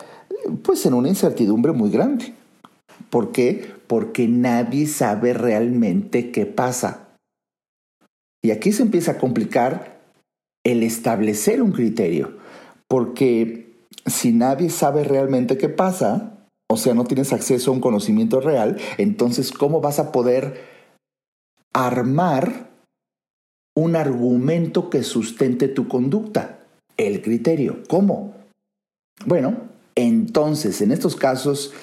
pues 0.63 0.85
en 0.85 0.93
una 0.93 1.07
incertidumbre 1.07 1.71
muy 1.71 1.89
grande. 1.89 2.33
¿Por 3.11 3.31
qué? 3.31 3.71
Porque 3.85 4.27
nadie 4.27 4.87
sabe 4.87 5.33
realmente 5.33 6.31
qué 6.31 6.47
pasa. 6.47 7.09
Y 8.41 8.49
aquí 8.49 8.71
se 8.71 8.81
empieza 8.81 9.11
a 9.11 9.17
complicar 9.19 10.01
el 10.63 10.81
establecer 10.81 11.61
un 11.61 11.73
criterio, 11.73 12.37
porque 12.87 13.75
si 14.05 14.31
nadie 14.31 14.69
sabe 14.69 15.03
realmente 15.03 15.57
qué 15.57 15.69
pasa, 15.69 16.47
o 16.69 16.77
sea, 16.77 16.93
no 16.93 17.03
tienes 17.03 17.33
acceso 17.33 17.69
a 17.69 17.73
un 17.73 17.81
conocimiento 17.81 18.39
real, 18.39 18.77
entonces 18.97 19.51
¿cómo 19.51 19.81
vas 19.81 19.99
a 19.99 20.11
poder 20.11 20.63
armar 21.73 22.69
un 23.75 23.95
argumento 23.95 24.89
que 24.89 25.03
sustente 25.03 25.67
tu 25.67 25.87
conducta? 25.87 26.59
El 26.97 27.21
criterio. 27.21 27.83
¿Cómo? 27.89 28.35
Bueno, 29.25 29.57
entonces, 29.95 30.81
en 30.81 30.91
estos 30.91 31.15
casos, 31.15 31.73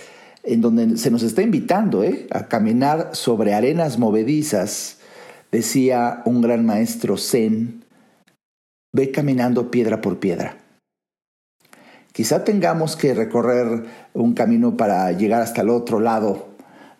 en 0.43 0.61
donde 0.61 0.97
se 0.97 1.11
nos 1.11 1.23
está 1.23 1.43
invitando 1.43 2.05
¿eh? 2.05 2.27
a 2.31 2.49
caminar 2.49 3.11
sobre 3.13 3.55
arenas 3.55 3.99
movedizas, 3.99 4.99
decía 5.51 6.23
un 6.25 6.41
gran 6.41 6.65
maestro 6.65 7.17
Zen, 7.17 7.85
ve 8.93 9.11
caminando 9.11 9.71
piedra 9.71 10.01
por 10.01 10.19
piedra. 10.19 10.57
Quizá 12.13 12.45
tengamos 12.45 12.97
que 12.97 13.15
recorrer 13.15 13.85
un 14.13 14.35
camino 14.35 14.77
para 14.77 15.13
llegar 15.13 15.43
hasta 15.43 15.63
el 15.63 15.71
otro 15.71 16.01
lado 16.01 16.49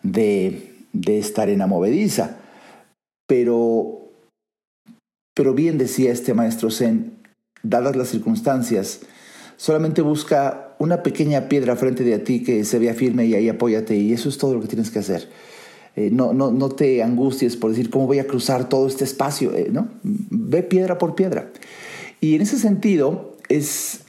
de, 0.01 0.85
de 0.93 1.19
esta 1.19 1.41
arena 1.41 1.67
movediza, 1.67 2.37
pero, 3.27 4.09
pero 5.35 5.53
bien 5.53 5.77
decía 5.77 6.11
este 6.11 6.33
maestro 6.33 6.71
Zen, 6.71 7.17
dadas 7.63 7.95
las 7.95 8.09
circunstancias, 8.09 9.01
solamente 9.57 10.01
busca 10.01 10.68
una 10.79 11.03
pequeña 11.03 11.47
piedra 11.47 11.75
frente 11.75 12.03
de 12.03 12.17
ti 12.19 12.41
que 12.41 12.63
se 12.65 12.79
vea 12.79 12.93
firme 12.93 13.25
y 13.25 13.35
ahí 13.35 13.47
apóyate 13.49 13.95
y 13.95 14.13
eso 14.13 14.29
es 14.29 14.37
todo 14.37 14.55
lo 14.55 14.61
que 14.61 14.67
tienes 14.67 14.89
que 14.89 14.99
hacer. 14.99 15.29
Eh, 15.95 16.09
no, 16.11 16.33
no, 16.33 16.51
no, 16.51 16.69
te 16.69 17.03
angusties 17.03 17.57
por 17.57 17.71
decir 17.71 17.89
cómo 17.89 18.07
voy 18.07 18.19
a 18.19 18.27
cruzar 18.27 18.69
todo 18.69 18.87
este 18.87 19.03
espacio, 19.03 19.53
eh, 19.53 19.67
¿no? 19.71 19.89
Ve 20.03 20.63
piedra 20.63 20.97
por 20.97 21.15
piedra. 21.15 21.49
Y 22.21 22.35
en 22.35 22.41
ese 22.41 22.57
sentido 22.57 23.35
es 23.49 24.01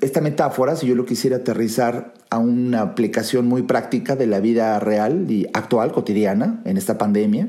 esta 0.00 0.20
metáfora, 0.20 0.76
si 0.76 0.86
yo 0.86 0.94
lo 0.94 1.06
quisiera 1.06 1.38
aterrizar 1.38 2.14
a 2.30 2.38
una 2.38 2.82
aplicación 2.82 3.46
muy 3.46 3.62
práctica 3.62 4.14
de 4.16 4.26
la 4.26 4.40
vida 4.40 4.78
real 4.80 5.30
y 5.30 5.46
actual, 5.54 5.92
cotidiana, 5.92 6.60
en 6.64 6.76
esta 6.76 6.98
pandemia, 6.98 7.48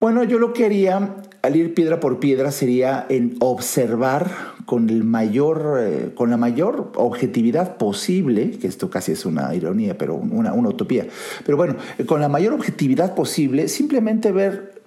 bueno, 0.00 0.24
yo 0.24 0.38
lo 0.38 0.52
que 0.52 0.64
haría 0.64 1.16
al 1.42 1.56
ir 1.56 1.74
piedra 1.74 2.00
por 2.00 2.20
piedra 2.20 2.50
sería 2.50 3.06
en 3.08 3.36
observar 3.40 4.30
con, 4.66 4.90
el 4.90 5.04
mayor, 5.04 5.78
eh, 5.80 6.10
con 6.14 6.30
la 6.30 6.36
mayor 6.36 6.92
objetividad 6.96 7.76
posible, 7.76 8.52
que 8.52 8.66
esto 8.66 8.90
casi 8.90 9.12
es 9.12 9.24
una 9.24 9.54
ironía, 9.54 9.96
pero 9.96 10.14
una, 10.14 10.52
una 10.52 10.68
utopía, 10.68 11.06
pero 11.44 11.56
bueno, 11.56 11.76
con 12.06 12.20
la 12.20 12.28
mayor 12.28 12.52
objetividad 12.52 13.14
posible, 13.14 13.68
simplemente 13.68 14.32
ver 14.32 14.82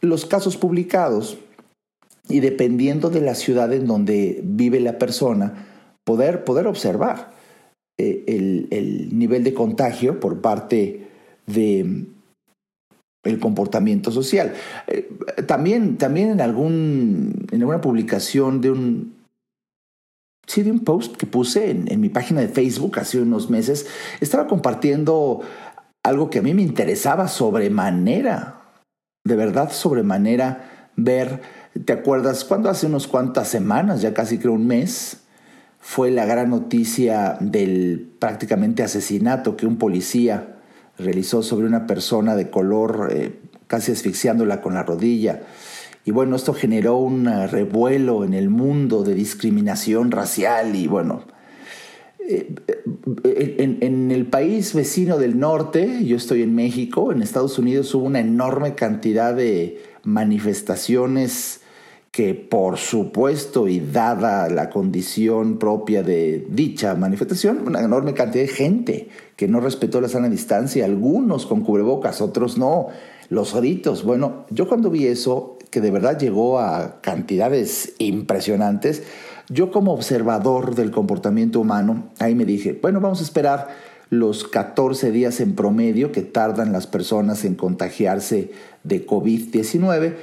los 0.00 0.24
casos 0.24 0.56
publicados 0.56 1.38
y 2.28 2.40
dependiendo 2.40 3.10
de 3.10 3.20
la 3.20 3.34
ciudad 3.34 3.72
en 3.72 3.86
donde 3.86 4.40
vive 4.42 4.80
la 4.80 4.98
persona, 4.98 5.66
poder, 6.04 6.44
poder 6.44 6.66
observar 6.66 7.32
eh, 7.98 8.24
el, 8.26 8.68
el 8.70 9.18
nivel 9.18 9.44
de 9.44 9.52
contagio 9.52 10.20
por 10.20 10.40
parte 10.40 11.08
de 11.46 12.06
el 13.24 13.38
comportamiento 13.38 14.10
social. 14.10 14.54
Eh, 14.86 15.08
también, 15.46 15.98
también 15.98 16.30
en, 16.30 16.40
algún, 16.40 17.46
en 17.50 17.60
alguna 17.60 17.80
publicación 17.80 18.60
de 18.60 18.70
un, 18.70 19.14
sí, 20.46 20.62
post 20.84 21.16
que 21.16 21.26
puse 21.26 21.70
en, 21.70 21.90
en 21.90 22.00
mi 22.00 22.08
página 22.08 22.40
de 22.40 22.48
Facebook 22.48 22.98
hace 22.98 23.20
unos 23.20 23.50
meses, 23.50 23.86
estaba 24.20 24.46
compartiendo 24.46 25.40
algo 26.02 26.30
que 26.30 26.38
a 26.38 26.42
mí 26.42 26.54
me 26.54 26.62
interesaba 26.62 27.28
sobremanera, 27.28 28.62
de 29.24 29.36
verdad 29.36 29.70
sobremanera, 29.70 30.90
ver, 30.96 31.42
¿te 31.84 31.92
acuerdas 31.92 32.44
cuando 32.44 32.70
hace 32.70 32.86
unas 32.86 33.06
cuantas 33.06 33.48
semanas, 33.48 34.00
ya 34.00 34.14
casi 34.14 34.38
creo 34.38 34.54
un 34.54 34.66
mes, 34.66 35.18
fue 35.78 36.10
la 36.10 36.26
gran 36.26 36.50
noticia 36.50 37.36
del 37.40 38.14
prácticamente 38.18 38.82
asesinato 38.82 39.56
que 39.56 39.66
un 39.66 39.76
policía 39.76 40.59
realizó 41.00 41.42
sobre 41.42 41.66
una 41.66 41.86
persona 41.86 42.36
de 42.36 42.50
color 42.50 43.08
eh, 43.10 43.40
casi 43.66 43.92
asfixiándola 43.92 44.60
con 44.60 44.74
la 44.74 44.82
rodilla. 44.82 45.42
Y 46.04 46.12
bueno, 46.12 46.36
esto 46.36 46.54
generó 46.54 46.96
un 46.96 47.26
revuelo 47.48 48.24
en 48.24 48.34
el 48.34 48.48
mundo 48.48 49.02
de 49.02 49.14
discriminación 49.14 50.10
racial 50.10 50.74
y 50.74 50.86
bueno, 50.86 51.24
eh, 52.30 52.54
eh, 53.24 53.56
en, 53.58 53.78
en, 53.80 54.10
el 54.12 54.26
país 54.26 54.72
vecino 54.72 55.18
del 55.18 55.38
norte, 55.38 56.04
yo 56.04 56.16
estoy 56.16 56.42
en 56.42 56.54
México, 56.54 57.10
en 57.12 57.22
Estados 57.22 57.58
Unidos 57.58 57.92
hubo 57.94 58.06
una 58.06 58.20
enorme 58.20 58.74
cantidad 58.74 59.34
de 59.34 59.82
manifestaciones 60.04 61.60
que 62.12 62.34
por 62.34 62.76
supuesto 62.76 63.68
y 63.68 63.80
dada 63.80 64.48
la 64.48 64.70
condición 64.70 65.58
propia 65.58 66.02
de 66.02 66.46
dicha 66.48 66.94
manifestación, 66.94 67.66
una 67.66 67.80
enorme 67.80 68.14
cantidad 68.14 68.44
de 68.44 68.48
gente 68.48 69.08
que 69.40 69.48
no 69.48 69.60
respetó 69.60 70.02
la 70.02 70.10
sana 70.10 70.28
distancia, 70.28 70.84
algunos 70.84 71.46
con 71.46 71.62
cubrebocas, 71.62 72.20
otros 72.20 72.58
no, 72.58 72.88
los 73.30 73.54
gritos. 73.54 74.04
Bueno, 74.04 74.44
yo 74.50 74.68
cuando 74.68 74.90
vi 74.90 75.06
eso, 75.06 75.56
que 75.70 75.80
de 75.80 75.90
verdad 75.90 76.18
llegó 76.18 76.58
a 76.58 77.00
cantidades 77.00 77.94
impresionantes, 77.96 79.02
yo 79.48 79.70
como 79.70 79.94
observador 79.94 80.74
del 80.74 80.90
comportamiento 80.90 81.58
humano, 81.58 82.10
ahí 82.18 82.34
me 82.34 82.44
dije, 82.44 82.78
bueno, 82.82 83.00
vamos 83.00 83.20
a 83.20 83.24
esperar 83.24 83.68
los 84.10 84.46
14 84.46 85.10
días 85.10 85.40
en 85.40 85.54
promedio 85.54 86.12
que 86.12 86.20
tardan 86.20 86.70
las 86.70 86.86
personas 86.86 87.46
en 87.46 87.54
contagiarse 87.54 88.50
de 88.84 89.06
COVID-19 89.06 90.16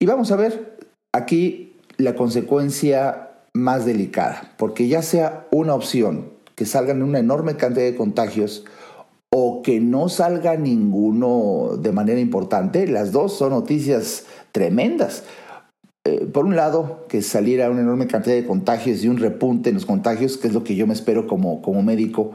y 0.00 0.06
vamos 0.06 0.32
a 0.32 0.36
ver 0.36 0.78
Aquí 1.12 1.76
la 1.96 2.14
consecuencia 2.14 3.32
más 3.52 3.84
delicada, 3.84 4.54
porque 4.58 4.86
ya 4.86 5.02
sea 5.02 5.48
una 5.50 5.74
opción 5.74 6.39
que 6.60 6.66
salgan 6.66 7.02
una 7.02 7.18
enorme 7.18 7.56
cantidad 7.56 7.86
de 7.86 7.94
contagios 7.94 8.66
o 9.30 9.62
que 9.62 9.80
no 9.80 10.10
salga 10.10 10.58
ninguno 10.58 11.78
de 11.80 11.90
manera 11.90 12.20
importante, 12.20 12.86
las 12.86 13.12
dos 13.12 13.34
son 13.34 13.52
noticias 13.52 14.26
tremendas. 14.52 15.24
Eh, 16.04 16.26
por 16.30 16.44
un 16.44 16.56
lado, 16.56 17.06
que 17.08 17.22
saliera 17.22 17.70
una 17.70 17.80
enorme 17.80 18.06
cantidad 18.06 18.34
de 18.34 18.44
contagios 18.44 19.02
y 19.02 19.08
un 19.08 19.16
repunte 19.16 19.70
en 19.70 19.76
los 19.76 19.86
contagios, 19.86 20.36
que 20.36 20.48
es 20.48 20.52
lo 20.52 20.62
que 20.62 20.74
yo 20.74 20.86
me 20.86 20.92
espero 20.92 21.26
como, 21.26 21.62
como 21.62 21.82
médico 21.82 22.32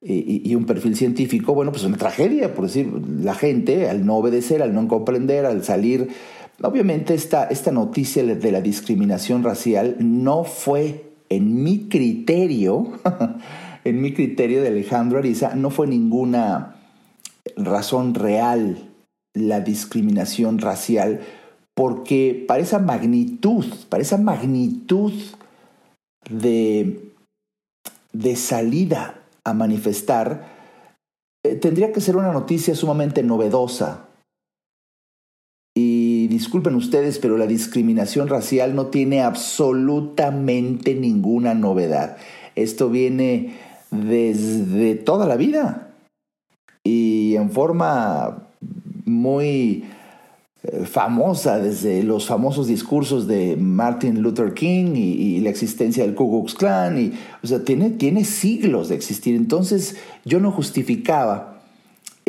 y, 0.00 0.50
y, 0.50 0.54
un 0.54 0.64
perfil 0.64 0.96
científico, 0.96 1.52
bueno, 1.52 1.70
pues 1.70 1.84
una 1.84 1.98
tragedia, 1.98 2.54
por 2.54 2.64
decir, 2.64 2.90
la 3.20 3.34
gente 3.34 3.90
al 3.90 4.06
no 4.06 4.16
obedecer, 4.16 4.62
al 4.62 4.72
no 4.72 4.88
comprender, 4.88 5.44
al 5.44 5.62
salir 5.62 6.08
Obviamente 6.60 7.14
esta, 7.14 7.44
esta 7.44 7.70
noticia 7.70 8.24
de 8.24 8.52
la 8.52 8.60
discriminación 8.60 9.44
racial 9.44 9.94
no 10.00 10.42
fue 10.42 11.07
en 11.28 11.62
mi 11.62 11.88
criterio, 11.88 12.92
en 13.84 14.00
mi 14.00 14.12
criterio 14.14 14.62
de 14.62 14.68
Alejandro 14.68 15.18
Ariza, 15.18 15.54
no 15.54 15.70
fue 15.70 15.86
ninguna 15.86 16.76
razón 17.56 18.14
real 18.14 18.90
la 19.34 19.60
discriminación 19.60 20.58
racial, 20.58 21.20
porque 21.74 22.44
para 22.46 22.60
esa 22.62 22.78
magnitud, 22.78 23.64
para 23.88 24.02
esa 24.02 24.18
magnitud 24.18 25.12
de, 26.28 27.12
de 28.12 28.36
salida 28.36 29.22
a 29.44 29.54
manifestar, 29.54 30.58
eh, 31.44 31.54
tendría 31.54 31.92
que 31.92 32.00
ser 32.00 32.16
una 32.16 32.32
noticia 32.32 32.74
sumamente 32.74 33.22
novedosa, 33.22 34.08
disculpen 36.28 36.74
ustedes, 36.74 37.18
pero 37.18 37.36
la 37.36 37.46
discriminación 37.46 38.28
racial 38.28 38.74
no 38.74 38.86
tiene 38.86 39.22
absolutamente 39.22 40.94
ninguna 40.94 41.54
novedad. 41.54 42.16
Esto 42.54 42.90
viene 42.90 43.54
desde 43.90 44.94
toda 44.94 45.26
la 45.26 45.36
vida 45.36 45.94
y 46.84 47.36
en 47.36 47.50
forma 47.50 48.48
muy 49.04 49.84
eh, 50.64 50.84
famosa 50.84 51.58
desde 51.58 52.02
los 52.02 52.26
famosos 52.26 52.66
discursos 52.66 53.26
de 53.26 53.56
Martin 53.56 54.20
Luther 54.22 54.54
King 54.54 54.94
y, 54.96 55.40
la 55.40 55.50
existencia 55.50 56.04
del 56.04 56.14
Ku 56.14 56.28
Klux 56.30 56.54
Klan. 56.54 56.98
Y, 56.98 57.12
o 57.42 57.46
sea, 57.46 57.64
tiene, 57.64 57.90
tiene 57.90 58.24
siglos 58.24 58.88
de 58.88 58.96
existir. 58.96 59.36
Entonces 59.36 59.96
yo 60.24 60.40
no 60.40 60.50
justificaba 60.50 61.57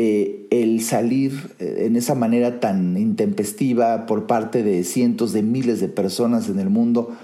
eh, 0.01 0.47
el 0.49 0.81
salir 0.81 1.57
eh, 1.59 1.83
en 1.85 1.97
esa 1.97 2.15
manera 2.15 2.61
tan 2.61 2.95
intempestiva 2.95 4.05
por 4.05 4.27
parte 4.27 4.63
de 4.63 4.85
cientos 4.85 5.33
de 5.33 5.43
miles 5.43 5.81
de 5.81 5.89
personas 5.89 6.47
en 6.47 6.57
el 6.57 6.69
mundo, 6.69 7.17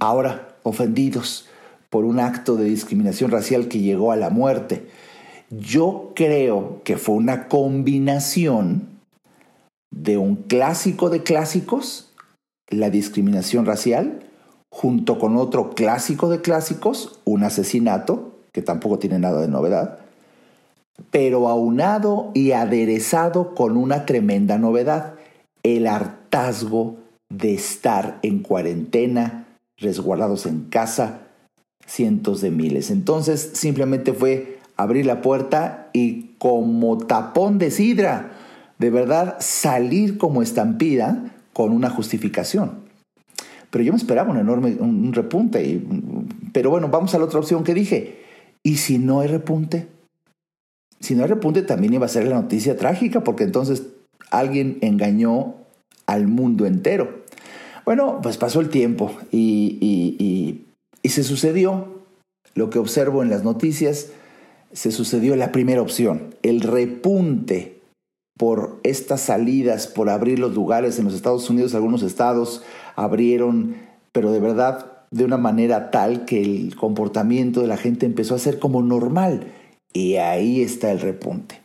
ahora 0.00 0.56
ofendidos 0.64 1.46
por 1.90 2.04
un 2.04 2.18
acto 2.18 2.56
de 2.56 2.64
discriminación 2.64 3.30
racial 3.30 3.68
que 3.68 3.78
llegó 3.78 4.10
a 4.10 4.16
la 4.16 4.28
muerte. 4.28 4.88
Yo 5.50 6.10
creo 6.16 6.80
que 6.82 6.96
fue 6.96 7.14
una 7.14 7.46
combinación 7.46 8.88
de 9.92 10.18
un 10.18 10.34
clásico 10.34 11.10
de 11.10 11.22
clásicos, 11.22 12.12
la 12.70 12.90
discriminación 12.90 13.66
racial, 13.66 14.18
junto 14.68 15.20
con 15.20 15.36
otro 15.36 15.70
clásico 15.70 16.28
de 16.28 16.40
clásicos, 16.40 17.20
un 17.24 17.44
asesinato, 17.44 18.32
que 18.50 18.62
tampoco 18.62 18.98
tiene 18.98 19.20
nada 19.20 19.40
de 19.40 19.46
novedad, 19.46 20.03
pero 21.10 21.48
aunado 21.48 22.30
y 22.34 22.52
aderezado 22.52 23.54
con 23.54 23.76
una 23.76 24.06
tremenda 24.06 24.58
novedad, 24.58 25.14
el 25.62 25.86
hartazgo 25.86 26.96
de 27.28 27.54
estar 27.54 28.18
en 28.22 28.40
cuarentena, 28.40 29.46
resguardados 29.78 30.46
en 30.46 30.64
casa, 30.64 31.22
cientos 31.86 32.40
de 32.40 32.50
miles. 32.50 32.90
Entonces 32.90 33.50
simplemente 33.54 34.12
fue 34.12 34.58
abrir 34.76 35.06
la 35.06 35.22
puerta 35.22 35.88
y 35.92 36.34
como 36.38 36.98
tapón 36.98 37.58
de 37.58 37.70
sidra, 37.70 38.32
de 38.78 38.90
verdad 38.90 39.36
salir 39.40 40.18
como 40.18 40.42
estampida 40.42 41.34
con 41.52 41.72
una 41.72 41.90
justificación. 41.90 42.84
Pero 43.70 43.84
yo 43.84 43.92
me 43.92 43.98
esperaba 43.98 44.30
un 44.30 44.38
enorme 44.38 44.76
un 44.78 45.12
repunte. 45.12 45.82
pero 46.52 46.70
bueno, 46.70 46.88
vamos 46.88 47.14
a 47.14 47.18
la 47.18 47.24
otra 47.24 47.40
opción 47.40 47.64
que 47.64 47.74
dije. 47.74 48.20
¿Y 48.62 48.76
si 48.76 48.98
no 48.98 49.20
hay 49.20 49.28
repunte? 49.28 49.88
Si 51.04 51.14
no 51.14 51.22
hay 51.22 51.28
repunte 51.28 51.60
también 51.60 51.92
iba 51.92 52.06
a 52.06 52.08
ser 52.08 52.26
la 52.26 52.40
noticia 52.40 52.78
trágica 52.78 53.22
porque 53.22 53.44
entonces 53.44 53.82
alguien 54.30 54.78
engañó 54.80 55.54
al 56.06 56.28
mundo 56.28 56.64
entero. 56.64 57.24
Bueno, 57.84 58.20
pues 58.22 58.38
pasó 58.38 58.62
el 58.62 58.70
tiempo 58.70 59.12
y, 59.30 59.76
y, 61.02 61.08
se 61.10 61.22
sucedió 61.22 62.00
lo 62.54 62.70
que 62.70 62.78
observo 62.78 63.22
en 63.22 63.28
las 63.28 63.44
noticias, 63.44 64.12
se 64.72 64.90
sucedió 64.92 65.36
la 65.36 65.52
primera 65.52 65.82
opción, 65.82 66.34
el 66.42 66.62
repunte 66.62 67.82
por 68.38 68.80
estas 68.82 69.20
salidas, 69.20 69.86
por 69.86 70.08
abrir 70.08 70.38
los 70.38 70.54
lugares 70.54 70.98
en 70.98 71.04
los 71.04 71.12
Estados 71.12 71.50
Unidos, 71.50 71.74
algunos 71.74 72.02
estados 72.02 72.62
abrieron, 72.96 73.76
pero 74.12 74.32
de 74.32 74.40
verdad 74.40 74.92
de 75.10 75.26
una 75.26 75.36
manera 75.36 75.90
tal 75.90 76.24
que 76.24 76.40
el 76.42 76.74
comportamiento 76.74 77.60
de 77.60 77.68
la 77.68 77.76
gente 77.76 78.06
empezó 78.06 78.34
a 78.34 78.38
ser 78.38 78.58
como 78.58 78.80
normal. 78.80 79.52
Y 79.94 80.16
ahí 80.16 80.60
está 80.60 80.90
el 80.90 81.00
repunte. 81.00 81.60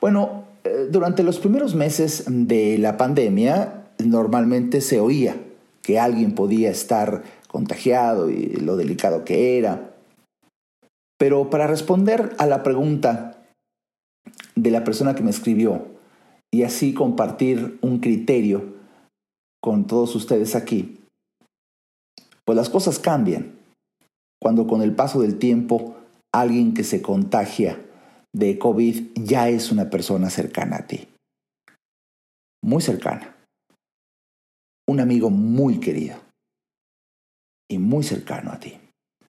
Bueno, 0.00 0.44
eh, 0.64 0.88
durante 0.90 1.22
los 1.22 1.38
primeros 1.38 1.74
meses 1.74 2.24
de 2.26 2.78
la 2.78 2.96
pandemia, 2.96 3.84
normalmente 3.98 4.80
se 4.80 4.98
oía 4.98 5.36
que 5.82 5.98
alguien 5.98 6.34
podía 6.34 6.70
estar 6.70 7.22
contagiado 7.48 8.30
y 8.30 8.46
lo 8.46 8.76
delicado 8.76 9.24
que 9.24 9.58
era. 9.58 9.94
Pero 11.18 11.50
para 11.50 11.66
responder 11.66 12.34
a 12.38 12.46
la 12.46 12.62
pregunta 12.62 13.42
de 14.54 14.70
la 14.70 14.84
persona 14.84 15.14
que 15.14 15.22
me 15.22 15.30
escribió 15.30 15.86
y 16.50 16.62
así 16.62 16.94
compartir 16.94 17.78
un 17.82 18.00
criterio 18.00 18.74
con 19.62 19.86
todos 19.86 20.14
ustedes 20.16 20.54
aquí, 20.54 21.00
pues 22.46 22.56
las 22.56 22.70
cosas 22.70 22.98
cambian 22.98 23.58
cuando 24.40 24.66
con 24.66 24.80
el 24.80 24.94
paso 24.94 25.20
del 25.20 25.38
tiempo 25.38 25.94
alguien 26.32 26.74
que 26.74 26.84
se 26.84 27.02
contagia 27.02 27.80
de 28.32 28.58
COVID 28.58 29.12
ya 29.16 29.48
es 29.48 29.72
una 29.72 29.90
persona 29.90 30.30
cercana 30.30 30.76
a 30.76 30.86
ti. 30.86 31.08
Muy 32.62 32.82
cercana. 32.82 33.34
Un 34.88 35.00
amigo 35.00 35.30
muy 35.30 35.80
querido 35.80 36.16
y 37.70 37.78
muy 37.78 38.02
cercano 38.02 38.52
a 38.52 38.58
ti, 38.58 38.78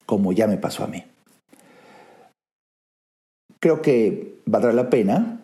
como 0.05 0.31
ya 0.31 0.47
me 0.47 0.57
pasó 0.57 0.83
a 0.83 0.87
mí. 0.87 1.03
Creo 3.59 3.81
que 3.81 4.41
valdrá 4.45 4.73
la 4.73 4.89
pena 4.89 5.39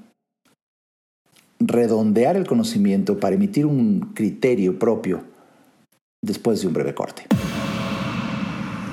redondear 1.59 2.35
el 2.35 2.47
conocimiento 2.47 3.19
para 3.19 3.35
emitir 3.35 3.65
un 3.65 4.13
criterio 4.13 4.77
propio 4.77 5.23
después 6.23 6.61
de 6.61 6.67
un 6.67 6.73
breve 6.73 6.95
corte. 6.95 7.25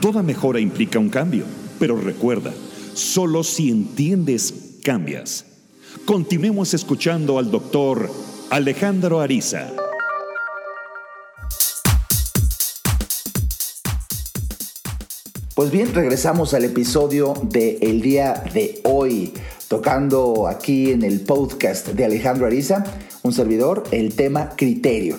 Toda 0.00 0.22
mejora 0.22 0.60
implica 0.60 1.00
un 1.00 1.08
cambio, 1.08 1.44
pero 1.80 2.00
recuerda, 2.00 2.52
solo 2.94 3.42
si 3.42 3.68
entiendes, 3.68 4.78
cambias. 4.84 5.44
Continuemos 6.04 6.72
escuchando 6.72 7.36
al 7.36 7.50
doctor 7.50 8.08
Alejandro 8.50 9.20
Ariza. 9.20 9.72
Pues 15.56 15.72
bien, 15.72 15.92
regresamos 15.92 16.54
al 16.54 16.64
episodio 16.64 17.34
del 17.42 18.00
día 18.00 18.44
de 18.54 18.80
hoy 18.84 19.32
tocando 19.66 20.46
aquí 20.46 20.92
en 20.92 21.02
el 21.02 21.22
podcast 21.22 21.88
de 21.88 22.04
Alejandro 22.04 22.46
Ariza, 22.46 22.84
un 23.24 23.32
servidor, 23.32 23.82
el 23.90 24.14
tema 24.14 24.50
criterio. 24.56 25.18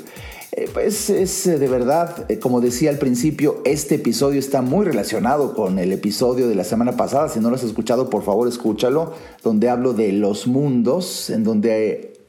Eh, 0.60 0.68
pues 0.74 1.10
es 1.10 1.48
eh, 1.48 1.58
de 1.58 1.70
verdad, 1.70 2.30
eh, 2.30 2.38
como 2.38 2.60
decía 2.60 2.90
al 2.90 2.98
principio, 2.98 3.62
este 3.64 3.96
episodio 3.96 4.42
está 4.42 4.62
muy 4.62 4.86
relacionado 4.86 5.54
con 5.54 5.80
el 5.80 5.94
episodio 5.94 6.50
de 6.50 6.56
la 6.56 6.66
semana 6.66 6.98
pasada. 6.98 7.30
Si 7.30 7.40
no 7.40 7.50
lo 7.50 7.56
has 7.56 7.64
escuchado, 7.64 8.10
por 8.10 8.24
favor 8.24 8.46
escúchalo, 8.46 9.14
donde 9.42 9.70
hablo 9.70 9.94
de 9.94 10.12
los 10.12 10.48
mundos, 10.48 11.30
en 11.30 11.46
donde 11.46 12.20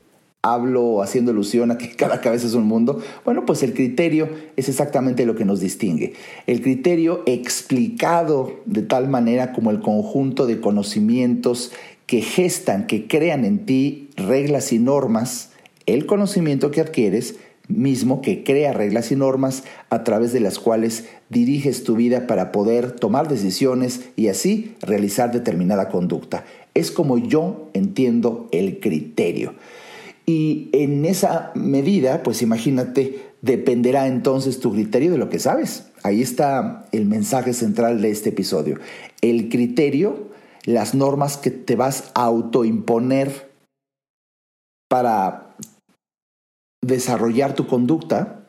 hablo 0.42 1.02
haciendo 1.02 1.32
alusión 1.32 1.72
a 1.72 1.78
que 1.78 1.90
cada 1.96 2.20
cabeza 2.20 2.46
es 2.46 2.54
un 2.54 2.66
mundo. 2.68 3.00
Bueno, 3.24 3.44
pues 3.44 3.64
el 3.64 3.74
criterio 3.74 4.28
es 4.54 4.68
exactamente 4.68 5.26
lo 5.26 5.34
que 5.34 5.44
nos 5.44 5.58
distingue. 5.58 6.12
El 6.46 6.62
criterio 6.62 7.24
explicado 7.26 8.60
de 8.64 8.82
tal 8.82 9.08
manera 9.08 9.52
como 9.52 9.72
el 9.72 9.80
conjunto 9.80 10.46
de 10.46 10.60
conocimientos 10.60 11.72
que 12.06 12.20
gestan, 12.20 12.86
que 12.86 13.08
crean 13.08 13.44
en 13.44 13.66
ti 13.66 14.10
reglas 14.14 14.72
y 14.72 14.78
normas, 14.78 15.50
el 15.86 16.06
conocimiento 16.06 16.70
que 16.70 16.80
adquieres 16.80 17.34
mismo 17.70 18.22
que 18.22 18.44
crea 18.44 18.72
reglas 18.72 19.12
y 19.12 19.16
normas 19.16 19.64
a 19.88 20.04
través 20.04 20.32
de 20.32 20.40
las 20.40 20.58
cuales 20.58 21.06
diriges 21.28 21.84
tu 21.84 21.96
vida 21.96 22.26
para 22.26 22.52
poder 22.52 22.92
tomar 22.92 23.28
decisiones 23.28 24.02
y 24.16 24.28
así 24.28 24.74
realizar 24.82 25.32
determinada 25.32 25.88
conducta. 25.88 26.44
Es 26.74 26.90
como 26.90 27.18
yo 27.18 27.68
entiendo 27.72 28.48
el 28.52 28.80
criterio. 28.80 29.54
Y 30.26 30.68
en 30.72 31.04
esa 31.04 31.50
medida, 31.54 32.22
pues 32.22 32.42
imagínate, 32.42 33.20
dependerá 33.42 34.06
entonces 34.06 34.60
tu 34.60 34.72
criterio 34.72 35.10
de 35.10 35.18
lo 35.18 35.28
que 35.28 35.38
sabes. 35.38 35.86
Ahí 36.02 36.22
está 36.22 36.86
el 36.92 37.06
mensaje 37.06 37.52
central 37.52 38.00
de 38.00 38.10
este 38.10 38.28
episodio. 38.28 38.78
El 39.22 39.48
criterio 39.48 40.30
las 40.64 40.94
normas 40.94 41.36
que 41.36 41.50
te 41.50 41.76
vas 41.76 42.10
a 42.14 42.24
autoimponer 42.24 43.50
para 44.88 45.49
desarrollar 46.82 47.54
tu 47.54 47.66
conducta 47.66 48.46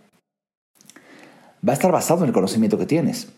va 1.67 1.73
a 1.73 1.75
estar 1.75 1.91
basado 1.91 2.21
en 2.21 2.27
el 2.27 2.33
conocimiento 2.33 2.77
que 2.77 2.85
tienes. 2.85 3.29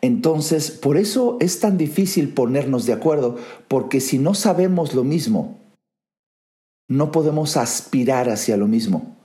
Entonces, 0.00 0.70
por 0.70 0.96
eso 0.96 1.36
es 1.40 1.60
tan 1.60 1.78
difícil 1.78 2.30
ponernos 2.30 2.86
de 2.86 2.92
acuerdo, 2.92 3.36
porque 3.68 4.00
si 4.00 4.18
no 4.18 4.34
sabemos 4.34 4.94
lo 4.94 5.04
mismo, 5.04 5.58
no 6.88 7.12
podemos 7.12 7.56
aspirar 7.56 8.28
hacia 8.28 8.56
lo 8.56 8.66
mismo. 8.66 9.16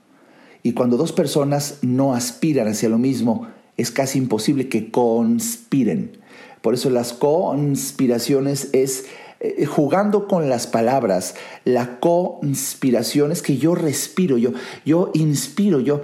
Y 0.62 0.72
cuando 0.72 0.96
dos 0.96 1.12
personas 1.12 1.78
no 1.82 2.14
aspiran 2.14 2.68
hacia 2.68 2.88
lo 2.88 2.98
mismo, 2.98 3.48
es 3.76 3.90
casi 3.90 4.18
imposible 4.18 4.68
que 4.68 4.90
conspiren. 4.90 6.18
Por 6.62 6.74
eso 6.74 6.90
las 6.90 7.12
conspiraciones 7.12 8.70
es 8.72 9.06
eh, 9.40 9.66
jugando 9.66 10.26
con 10.26 10.48
las 10.48 10.66
palabras. 10.66 11.36
La 11.64 12.00
conspiración 12.00 13.30
es 13.30 13.42
que 13.42 13.56
yo 13.56 13.74
respiro, 13.74 14.36
yo, 14.36 14.50
yo 14.84 15.10
inspiro, 15.14 15.78
yo, 15.78 16.02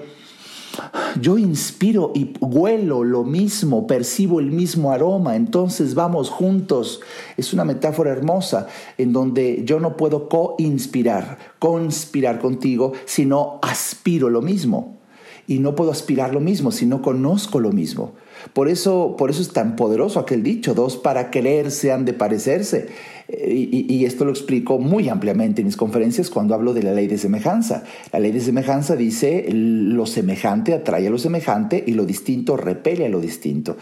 yo 1.20 1.38
inspiro 1.38 2.12
y 2.14 2.32
huelo 2.40 3.02
lo 3.02 3.24
mismo, 3.24 3.86
percibo 3.86 4.38
el 4.38 4.52
mismo 4.52 4.92
aroma, 4.92 5.36
entonces 5.36 5.94
vamos 5.94 6.30
juntos. 6.30 7.00
Es 7.36 7.52
una 7.52 7.64
metáfora 7.64 8.10
hermosa 8.10 8.68
en 8.98 9.12
donde 9.12 9.62
yo 9.64 9.80
no 9.80 9.96
puedo 9.96 10.28
co-inspirar, 10.28 11.38
conspirar 11.58 12.38
contigo, 12.38 12.92
sino 13.04 13.58
aspiro 13.62 14.30
lo 14.30 14.42
mismo. 14.42 14.98
Y 15.46 15.58
no 15.58 15.74
puedo 15.74 15.90
aspirar 15.90 16.32
lo 16.32 16.40
mismo 16.40 16.70
si 16.70 16.86
no 16.86 17.02
conozco 17.02 17.60
lo 17.60 17.70
mismo. 17.70 18.12
Por 18.52 18.68
eso, 18.68 19.14
por 19.18 19.30
eso 19.30 19.42
es 19.42 19.52
tan 19.52 19.76
poderoso 19.76 20.18
aquel 20.18 20.42
dicho, 20.42 20.74
dos 20.74 20.96
para 20.96 21.30
quererse 21.30 21.92
han 21.92 22.04
de 22.04 22.14
parecerse. 22.14 22.88
Y, 23.28 24.04
esto 24.04 24.26
lo 24.26 24.32
explico 24.32 24.78
muy 24.78 25.08
ampliamente 25.08 25.62
en 25.62 25.66
mis 25.66 25.78
conferencias 25.78 26.28
cuando 26.28 26.54
hablo 26.54 26.74
de 26.74 26.82
la 26.82 26.92
ley 26.92 27.06
de 27.06 27.16
semejanza. 27.16 27.84
La 28.12 28.18
ley 28.18 28.32
de 28.32 28.40
semejanza 28.40 28.96
dice 28.96 29.46
lo 29.50 30.04
semejante 30.04 30.74
atrae 30.74 31.06
a 31.06 31.10
lo 31.10 31.16
semejante 31.18 31.82
y 31.86 31.92
lo 31.92 32.04
distinto 32.04 32.56
repele 32.56 33.06
a 33.06 33.08
lo 33.08 33.20
distinto. 33.20 33.76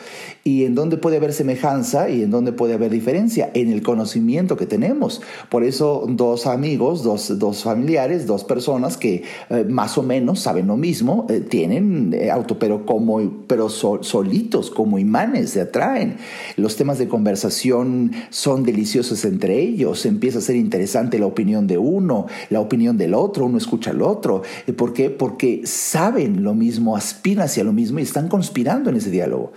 ¿Y 0.44 0.64
en 0.64 0.76
dónde 0.76 0.96
puede 0.96 1.16
haber 1.16 1.32
semejanza 1.32 2.08
y 2.08 2.22
en 2.22 2.30
dónde 2.30 2.52
puede 2.52 2.74
haber 2.74 2.90
diferencia? 2.90 3.50
En 3.54 3.72
el 3.72 3.82
conocimiento 3.82 4.56
que 4.56 4.66
tenemos. 4.66 5.22
Por 5.48 5.64
eso 5.64 6.06
dos 6.08 6.46
amigos, 6.46 7.02
dos, 7.02 7.38
dos 7.38 7.64
familiares, 7.64 8.26
dos 8.26 8.44
personas 8.44 8.96
que 8.96 9.24
eh, 9.50 9.64
más 9.68 9.98
o 9.98 10.02
menos 10.02 10.40
saben 10.40 10.68
lo 10.68 10.76
mismo, 10.76 11.26
eh, 11.28 11.40
tienen 11.40 12.14
eh, 12.14 12.30
auto, 12.30 12.58
pero, 12.58 12.86
como, 12.86 13.20
pero 13.46 13.68
solitos, 13.68 14.70
como 14.70 14.98
imanes, 14.98 15.50
se 15.50 15.60
atraen. 15.60 16.16
Los 16.56 16.76
temas 16.76 16.98
de 16.98 17.08
conversación 17.08 18.12
son 18.30 18.62
deliciosos 18.62 19.24
entre 19.32 19.58
ellos, 19.58 20.06
empieza 20.06 20.38
a 20.38 20.42
ser 20.42 20.56
interesante 20.56 21.18
la 21.18 21.26
opinión 21.26 21.66
de 21.66 21.78
uno, 21.78 22.26
la 22.50 22.60
opinión 22.60 22.96
del 22.96 23.14
otro, 23.14 23.46
uno 23.46 23.58
escucha 23.58 23.90
al 23.90 24.02
otro. 24.02 24.42
¿Por 24.76 24.92
qué? 24.92 25.10
Porque 25.10 25.62
saben 25.64 26.42
lo 26.42 26.54
mismo, 26.54 26.96
aspiran 26.96 27.46
hacia 27.46 27.64
lo 27.64 27.72
mismo 27.72 27.98
y 27.98 28.02
están 28.02 28.28
conspirando 28.28 28.90
en 28.90 28.96
ese 28.96 29.10
diálogo. 29.10 29.52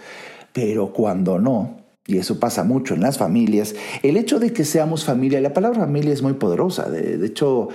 Pero 0.54 0.94
cuando 0.94 1.38
no, 1.38 1.78
y 2.08 2.18
eso 2.18 2.40
pasa 2.40 2.64
mucho 2.64 2.94
en 2.94 3.02
las 3.02 3.18
familias, 3.18 3.76
el 4.04 4.18
hecho 4.18 4.40
de 4.40 4.54
que 4.54 4.64
seamos 4.64 5.06
familia, 5.06 5.42
la 5.42 5.54
palabra 5.54 5.82
familia 5.82 6.14
es 6.14 6.22
muy 6.22 6.34
poderosa, 6.34 6.90
de, 6.90 7.26
hecho, 7.26 7.70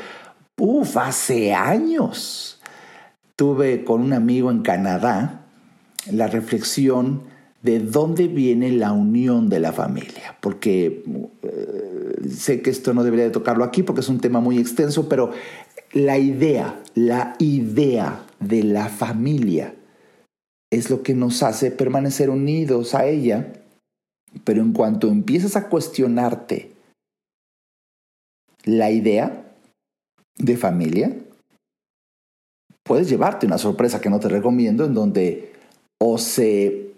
uff, 0.57 0.97
hace 0.97 1.53
años 1.53 2.61
tuve 3.37 3.85
con 3.85 4.03
un 4.03 4.13
amigo 4.13 4.51
en 4.51 4.63
Canadá 4.63 5.47
la 6.11 6.27
reflexión 6.27 7.23
de 7.63 7.81
dónde 7.81 8.29
viene 8.29 8.71
la 8.71 8.93
unión 8.93 9.49
de 9.49 9.61
la 9.61 9.73
familia, 9.73 10.37
porque 10.41 11.05
eh, 11.43 11.90
sé 12.29 12.63
que 12.63 12.71
esto 12.71 12.95
no 12.95 13.05
debería 13.05 13.25
de 13.25 13.31
tocarlo 13.31 13.65
aquí 13.65 13.83
porque 13.83 14.01
es 14.01 14.09
un 14.09 14.21
tema 14.21 14.41
muy 14.41 14.59
extenso, 14.59 15.09
pero 15.09 15.33
la 15.93 16.19
idea, 16.19 16.83
la 16.95 17.35
idea 17.39 18.27
de 18.39 18.63
la 18.63 18.89
familia 18.89 19.75
es 20.71 20.91
lo 20.91 21.03
que 21.03 21.15
nos 21.15 21.43
hace 21.43 21.71
permanecer 21.71 22.31
unidos 22.31 22.95
a 22.95 23.07
ella, 23.07 23.53
pero 24.45 24.63
en 24.63 24.73
cuanto 24.73 25.09
empiezas 25.09 25.57
a 25.57 25.69
cuestionarte 25.69 26.73
la 28.65 28.91
idea 28.91 29.53
de 30.37 30.57
familia, 30.57 31.17
puedes 32.85 33.09
llevarte 33.09 33.47
una 33.47 33.59
sorpresa 33.59 34.01
que 34.01 34.11
no 34.11 34.21
te 34.21 34.29
recomiendo 34.29 34.85
en 34.85 34.95
donde 34.95 35.53
o 36.01 36.19
se 36.19 36.93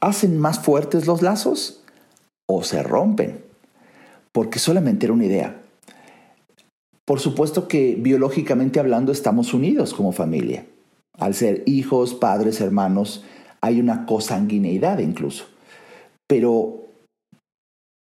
hacen 0.00 0.38
más 0.38 0.60
fuertes 0.60 1.06
los 1.06 1.22
lazos 1.22 1.82
o 2.48 2.62
se 2.62 2.82
rompen, 2.82 3.42
porque 4.32 4.58
solamente 4.58 5.06
era 5.06 5.12
una 5.12 5.26
idea. 5.26 5.62
Por 7.04 7.20
supuesto 7.20 7.68
que 7.68 7.96
biológicamente 7.98 8.80
hablando 8.80 9.12
estamos 9.12 9.54
unidos 9.54 9.94
como 9.94 10.12
familia. 10.12 10.66
Al 11.18 11.34
ser 11.34 11.62
hijos, 11.66 12.14
padres, 12.14 12.60
hermanos, 12.60 13.24
hay 13.60 13.80
una 13.80 14.06
cosanguineidad 14.06 14.98
incluso. 14.98 15.46
Pero, 16.26 16.84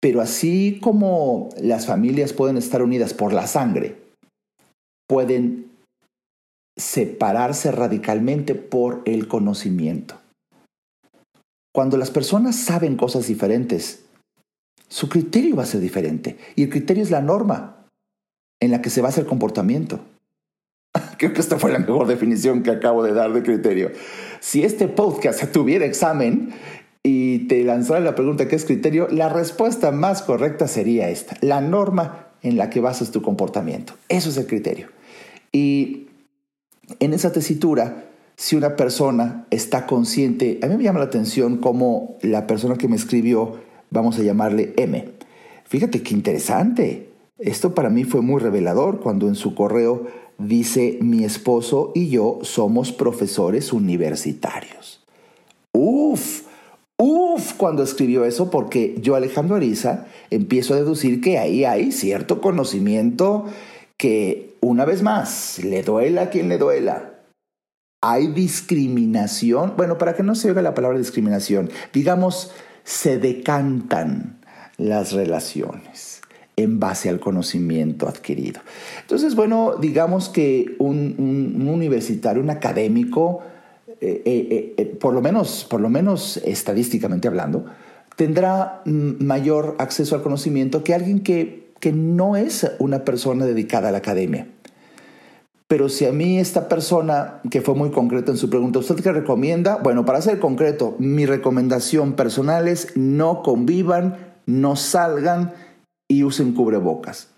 pero 0.01 0.21
así 0.21 0.79
como 0.81 1.49
las 1.61 1.85
familias 1.85 2.33
pueden 2.33 2.57
estar 2.57 2.81
unidas 2.81 3.13
por 3.13 3.33
la 3.33 3.45
sangre, 3.45 3.95
pueden 5.07 5.71
separarse 6.77 7.71
radicalmente 7.71 8.55
por 8.55 9.01
el 9.05 9.27
conocimiento. 9.27 10.15
Cuando 11.73 11.97
las 11.97 12.09
personas 12.09 12.55
saben 12.55 12.97
cosas 12.97 13.27
diferentes, 13.27 14.03
su 14.87 15.09
criterio 15.09 15.55
va 15.55 15.63
a 15.63 15.67
ser 15.67 15.81
diferente. 15.81 16.37
Y 16.55 16.63
el 16.63 16.69
criterio 16.69 17.03
es 17.03 17.11
la 17.11 17.21
norma 17.21 17.85
en 18.59 18.71
la 18.71 18.81
que 18.81 18.89
se 18.89 19.01
basa 19.01 19.21
el 19.21 19.27
comportamiento. 19.27 19.99
Creo 21.17 21.33
que 21.33 21.41
esta 21.41 21.59
fue 21.59 21.71
la 21.71 21.79
mejor 21.79 22.07
definición 22.07 22.63
que 22.63 22.71
acabo 22.71 23.03
de 23.03 23.13
dar 23.13 23.33
de 23.33 23.43
criterio. 23.43 23.91
Si 24.39 24.63
este 24.63 24.87
podcast 24.87 25.43
tuviera 25.51 25.85
examen 25.85 26.49
y 27.03 27.47
te 27.47 27.63
lanzara 27.63 27.99
la 27.99 28.15
pregunta 28.15 28.47
¿qué 28.47 28.55
es 28.55 28.65
criterio? 28.65 29.07
La 29.09 29.29
respuesta 29.29 29.91
más 29.91 30.21
correcta 30.21 30.67
sería 30.67 31.09
esta, 31.09 31.37
la 31.41 31.61
norma 31.61 32.27
en 32.41 32.57
la 32.57 32.69
que 32.69 32.81
basas 32.81 33.11
tu 33.11 33.21
comportamiento. 33.21 33.93
Eso 34.09 34.29
es 34.29 34.37
el 34.37 34.47
criterio. 34.47 34.87
Y 35.51 36.07
en 36.99 37.13
esa 37.13 37.31
tesitura 37.31 38.07
si 38.37 38.55
una 38.55 38.75
persona 38.75 39.47
está 39.49 39.87
consciente, 39.87 40.59
a 40.61 40.67
mí 40.67 40.77
me 40.77 40.83
llama 40.83 40.99
la 40.99 41.05
atención 41.05 41.57
cómo 41.57 42.17
la 42.21 42.45
persona 42.45 42.75
que 42.75 42.87
me 42.87 42.95
escribió, 42.95 43.59
vamos 43.89 44.17
a 44.19 44.23
llamarle 44.23 44.73
M. 44.77 45.09
Fíjate 45.65 46.01
qué 46.01 46.13
interesante. 46.13 47.09
Esto 47.39 47.75
para 47.75 47.89
mí 47.89 48.03
fue 48.03 48.21
muy 48.21 48.41
revelador 48.41 48.99
cuando 48.99 49.27
en 49.27 49.35
su 49.35 49.53
correo 49.53 50.07
dice 50.37 50.97
mi 51.01 51.23
esposo 51.23 51.91
y 51.93 52.09
yo 52.09 52.39
somos 52.41 52.91
profesores 52.91 53.73
universitarios. 53.73 55.03
Uf, 55.73 56.43
uf 56.97 57.53
cuando 57.53 57.83
escribió 57.83 58.25
eso 58.25 58.49
porque 58.49 58.95
yo 59.01 59.15
Alejandro 59.15 59.55
Ariza 59.55 60.07
empiezo 60.31 60.73
a 60.73 60.77
deducir 60.77 61.21
que 61.21 61.37
ahí 61.37 61.65
hay 61.65 61.91
cierto 61.91 62.41
conocimiento 62.41 63.45
que 63.97 64.55
una 64.61 64.85
vez 64.85 65.03
más 65.03 65.59
le 65.63 65.83
duela 65.83 66.23
a 66.23 66.29
quien 66.29 66.49
le 66.49 66.57
duela 66.57 67.13
hay 68.01 68.27
discriminación, 68.27 69.73
bueno, 69.75 69.97
para 69.97 70.15
que 70.15 70.23
no 70.23 70.35
se 70.35 70.49
oiga 70.49 70.61
la 70.61 70.73
palabra 70.73 70.97
discriminación, 70.97 71.69
digamos, 71.93 72.51
se 72.87 73.19
decantan 73.19 74.39
las 74.77 75.11
relaciones 75.11 76.21
en 76.55 76.79
base 76.79 77.09
al 77.09 77.19
conocimiento 77.19 78.07
adquirido. 78.07 78.61
Entonces, 79.01 79.35
bueno, 79.35 79.75
digamos 79.75 80.29
que 80.29 80.77
un, 80.79 81.67
universitario, 81.67 82.41
un 82.41 82.49
académico, 82.49 83.41
eh, 83.99 84.21
eh, 84.25 84.73
eh, 84.77 84.85
por, 84.85 85.13
lo 85.13 85.21
menos, 85.21 85.67
por 85.69 85.81
lo 85.81 85.89
menos 85.89 86.37
estadísticamente 86.37 87.27
hablando, 87.27 87.65
tendrá 88.15 88.83
mayor 88.85 89.75
acceso 89.79 90.15
al 90.15 90.23
conocimiento 90.23 90.85
que 90.85 90.93
alguien 90.93 91.19
que, 91.19 91.73
que 91.81 91.91
no 91.91 92.37
es 92.37 92.71
una 92.79 93.03
persona 93.03 93.45
dedicada 93.45 93.89
a 93.89 93.91
la 93.91 93.97
academia. 93.97 94.47
Pero 95.67 95.89
si 95.89 96.05
a 96.05 96.13
mí 96.13 96.39
esta 96.39 96.69
persona, 96.69 97.41
que 97.51 97.61
fue 97.61 97.75
muy 97.75 97.91
concreta 97.91 98.31
en 98.31 98.37
su 98.37 98.49
pregunta, 98.49 98.79
¿usted 98.79 98.95
qué 99.03 99.11
recomienda? 99.11 99.77
Bueno, 99.77 100.05
para 100.05 100.21
ser 100.21 100.39
concreto, 100.39 100.95
mi 100.97 101.25
recomendación 101.25 102.13
personal 102.13 102.69
es 102.69 102.95
no 102.95 103.43
convivan, 103.43 104.37
no 104.45 104.77
salgan 104.77 105.53
y 106.09 106.23
usen 106.23 106.53
cubrebocas. 106.53 107.33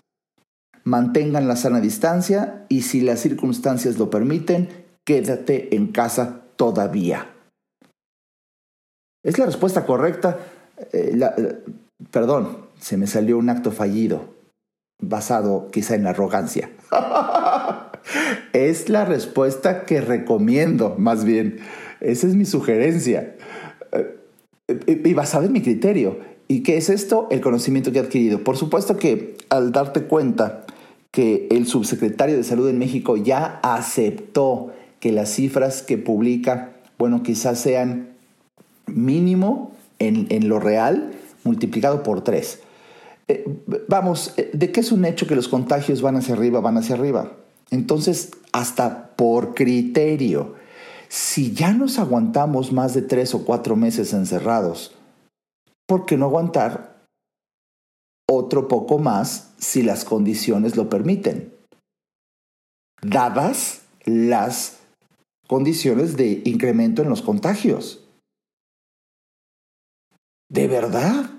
Mantengan 0.84 1.48
la 1.48 1.56
sana 1.56 1.80
distancia 1.80 2.64
y 2.68 2.82
si 2.82 3.00
las 3.00 3.18
circunstancias 3.20 3.98
lo 3.98 4.10
permiten, 4.10 4.68
quédate 5.04 5.74
en 5.74 5.88
casa 5.88 6.42
todavía. 6.54 7.26
Es 9.24 9.38
la 9.38 9.46
respuesta 9.46 9.84
correcta. 9.84 10.38
Eh, 10.92 11.18
eh, 11.20 11.64
perdón, 12.12 12.58
se 12.78 12.96
me 12.96 13.08
salió 13.08 13.38
un 13.38 13.50
acto 13.50 13.72
fallido, 13.72 14.34
basado 15.02 15.68
quizá 15.70 15.96
en 15.96 16.04
la 16.04 16.10
arrogancia. 16.10 16.70
es 18.52 18.88
la 18.88 19.04
respuesta 19.04 19.84
que 19.84 20.00
recomiendo, 20.00 20.94
más 20.98 21.24
bien. 21.24 21.58
Esa 22.00 22.26
es 22.26 22.34
mi 22.34 22.44
sugerencia. 22.44 23.36
Eh, 23.92 25.02
y 25.04 25.14
basada 25.14 25.46
en 25.46 25.52
mi 25.52 25.62
criterio. 25.62 26.18
¿Y 26.48 26.62
qué 26.62 26.76
es 26.76 26.88
esto? 26.88 27.28
El 27.30 27.40
conocimiento 27.40 27.92
que 27.92 27.98
he 27.98 28.02
adquirido. 28.02 28.42
Por 28.42 28.56
supuesto 28.56 28.96
que 28.96 29.36
al 29.50 29.72
darte 29.72 30.02
cuenta 30.04 30.64
que 31.10 31.48
el 31.50 31.66
subsecretario 31.66 32.36
de 32.36 32.44
Salud 32.44 32.68
en 32.68 32.78
México 32.78 33.16
ya 33.16 33.60
aceptó 33.62 34.72
que 35.00 35.12
las 35.12 35.30
cifras 35.30 35.82
que 35.82 35.98
publica 35.98 36.72
Bueno, 36.98 37.22
quizás 37.22 37.58
sean 37.58 38.10
mínimo 38.86 39.72
en, 39.98 40.48
lo 40.48 40.60
real 40.60 41.12
multiplicado 41.44 42.02
por 42.02 42.22
tres. 42.22 42.60
Eh, 43.28 43.44
vamos, 43.88 44.34
eh, 44.36 44.50
¿de 44.52 44.72
qué 44.72 44.80
es 44.80 44.92
un 44.92 45.04
hecho 45.04 45.26
que 45.26 45.36
los 45.36 45.48
contagios 45.48 46.02
van 46.02 46.16
hacia 46.16 46.34
arriba, 46.34 46.60
van 46.60 46.76
hacia 46.76 46.96
arriba? 46.96 47.32
Entonces, 47.70 48.32
hasta 48.52 49.14
por 49.16 49.54
criterio, 49.54 50.54
si 51.08 51.52
ya 51.52 51.72
nos 51.72 51.98
aguantamos 51.98 52.72
más 52.72 52.94
de 52.94 53.02
tres 53.02 53.34
o 53.34 53.44
cuatro 53.44 53.76
meses 53.76 54.12
encerrados, 54.12 54.94
¿por 55.86 56.06
qué 56.06 56.16
no 56.16 56.26
aguantar 56.26 57.04
otro 58.28 58.68
poco 58.68 58.98
más 58.98 59.52
si 59.58 59.82
las 59.82 60.04
condiciones 60.04 60.76
lo 60.76 60.88
permiten? 60.88 61.52
Dadas 63.02 63.82
las 64.04 64.78
condiciones 65.48 66.16
de 66.16 66.42
incremento 66.44 67.02
en 67.02 67.08
los 67.08 67.22
contagios. 67.22 68.04
¿De 70.48 70.68
verdad? 70.68 71.30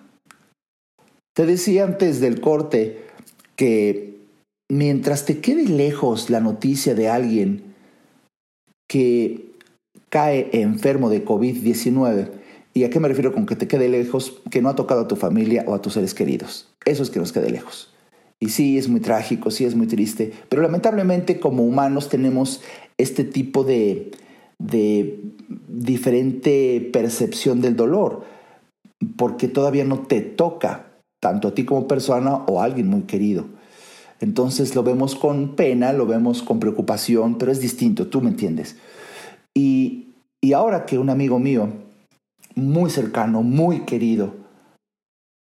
Te 1.33 1.45
decía 1.45 1.85
antes 1.85 2.19
del 2.19 2.41
corte 2.41 3.07
que 3.55 4.10
mientras 4.71 5.25
te 5.25 5.41
quede 5.41 5.67
lejos 5.67 6.29
la 6.29 6.39
noticia 6.39 6.95
de 6.95 7.09
alguien 7.09 7.75
que 8.87 9.51
cae 10.07 10.49
enfermo 10.53 11.09
de 11.09 11.25
COVID-19, 11.25 12.29
¿y 12.73 12.85
a 12.85 12.89
qué 12.89 13.01
me 13.01 13.09
refiero 13.09 13.33
con 13.33 13.45
que 13.45 13.57
te 13.57 13.67
quede 13.67 13.89
lejos? 13.89 14.41
Que 14.49 14.61
no 14.61 14.69
ha 14.69 14.75
tocado 14.75 15.01
a 15.01 15.07
tu 15.09 15.17
familia 15.17 15.65
o 15.67 15.73
a 15.73 15.81
tus 15.81 15.93
seres 15.93 16.13
queridos. 16.13 16.73
Eso 16.85 17.03
es 17.03 17.09
que 17.09 17.19
nos 17.19 17.33
quede 17.33 17.49
lejos. 17.49 17.93
Y 18.39 18.49
sí, 18.49 18.77
es 18.77 18.87
muy 18.87 19.01
trágico, 19.01 19.51
sí, 19.51 19.65
es 19.65 19.75
muy 19.75 19.87
triste, 19.87 20.31
pero 20.47 20.61
lamentablemente 20.61 21.37
como 21.41 21.63
humanos 21.63 22.07
tenemos 22.07 22.61
este 22.97 23.25
tipo 23.25 23.65
de, 23.65 24.11
de 24.57 25.19
diferente 25.67 26.89
percepción 26.93 27.59
del 27.59 27.75
dolor, 27.75 28.23
porque 29.17 29.49
todavía 29.49 29.83
no 29.83 29.99
te 29.99 30.21
toca, 30.21 30.93
tanto 31.19 31.49
a 31.49 31.53
ti 31.53 31.65
como 31.65 31.89
persona 31.89 32.35
o 32.47 32.61
a 32.61 32.63
alguien 32.63 32.87
muy 32.87 33.01
querido. 33.01 33.59
Entonces 34.21 34.75
lo 34.75 34.83
vemos 34.83 35.15
con 35.15 35.55
pena, 35.55 35.91
lo 35.93 36.05
vemos 36.05 36.43
con 36.43 36.59
preocupación, 36.59 37.37
pero 37.37 37.51
es 37.51 37.59
distinto, 37.59 38.07
tú 38.07 38.21
me 38.21 38.29
entiendes. 38.29 38.77
Y, 39.53 40.13
ahora 40.55 40.85
que 40.85 40.97
un 40.97 41.09
amigo 41.09 41.39
mío, 41.39 41.69
muy 42.55 42.91
cercano, 42.91 43.41
muy 43.41 43.81
querido, 43.81 44.35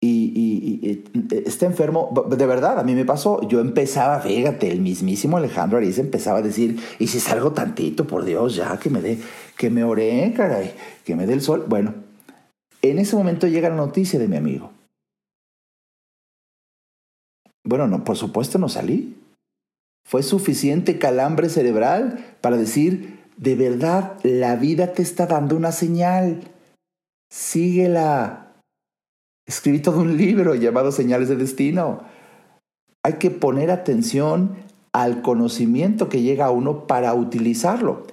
y, 0.02 1.04
está 1.32 1.66
enfermo, 1.66 2.14
de 2.30 2.46
verdad, 2.46 2.80
a 2.80 2.84
mí 2.84 2.94
me 2.94 3.06
pasó, 3.06 3.42
yo 3.48 3.60
empezaba, 3.60 4.20
fíjate, 4.22 4.72
el 4.72 4.82
mismísimo 4.82 5.38
Alejandro 5.38 5.80
Ariz 5.80 5.98
empezaba 5.98 6.40
a 6.40 6.44
decir, 6.44 6.80
y 7.00 7.08
si 7.08 7.20
salgo 7.20 7.52
tantito, 7.52 8.06
por 8.06 8.24
Dios, 8.24 8.56
ya, 8.56 8.78
que 8.78 8.92
me 8.92 9.02
dé, 9.02 9.18
que 9.58 9.72
me 9.72 9.84
oré, 9.84 10.32
caray, 10.38 10.74
que 11.04 11.16
me 11.16 11.26
dé 11.26 11.34
el 11.34 11.42
sol. 11.42 11.66
Bueno, 11.68 11.96
en 12.84 13.00
ese 13.00 13.16
momento 13.16 13.48
llega 13.48 13.70
la 13.70 13.76
noticia 13.76 14.20
de 14.20 14.28
mi 14.28 14.38
amigo. 14.38 14.72
Bueno, 17.70 17.88
no, 17.88 18.04
por 18.04 18.18
supuesto 18.18 18.58
no 18.58 18.68
salí. 18.68 19.16
Fue 20.04 20.24
suficiente 20.24 20.98
calambre 20.98 21.50
cerebral 21.50 22.36
para 22.42 22.58
decir, 22.58 23.20
de 23.38 23.56
verdad, 23.56 24.18
la 24.24 24.56
vida 24.56 24.94
te 24.94 25.04
está 25.04 25.28
dando 25.28 25.56
una 25.56 25.72
señal. 25.72 26.42
Síguela. 27.30 28.54
Escribí 29.46 29.82
todo 29.82 30.00
un 30.02 30.18
libro 30.18 30.56
llamado 30.56 30.92
Señales 30.92 31.30
de 31.30 31.36
Destino. 31.36 32.02
Hay 33.04 33.14
que 33.14 33.30
poner 33.30 33.70
atención 33.70 34.56
al 34.92 35.22
conocimiento 35.22 36.10
que 36.10 36.24
llega 36.24 36.48
a 36.48 36.52
uno 36.52 36.88
para 36.88 37.14
utilizarlo. 37.14 38.08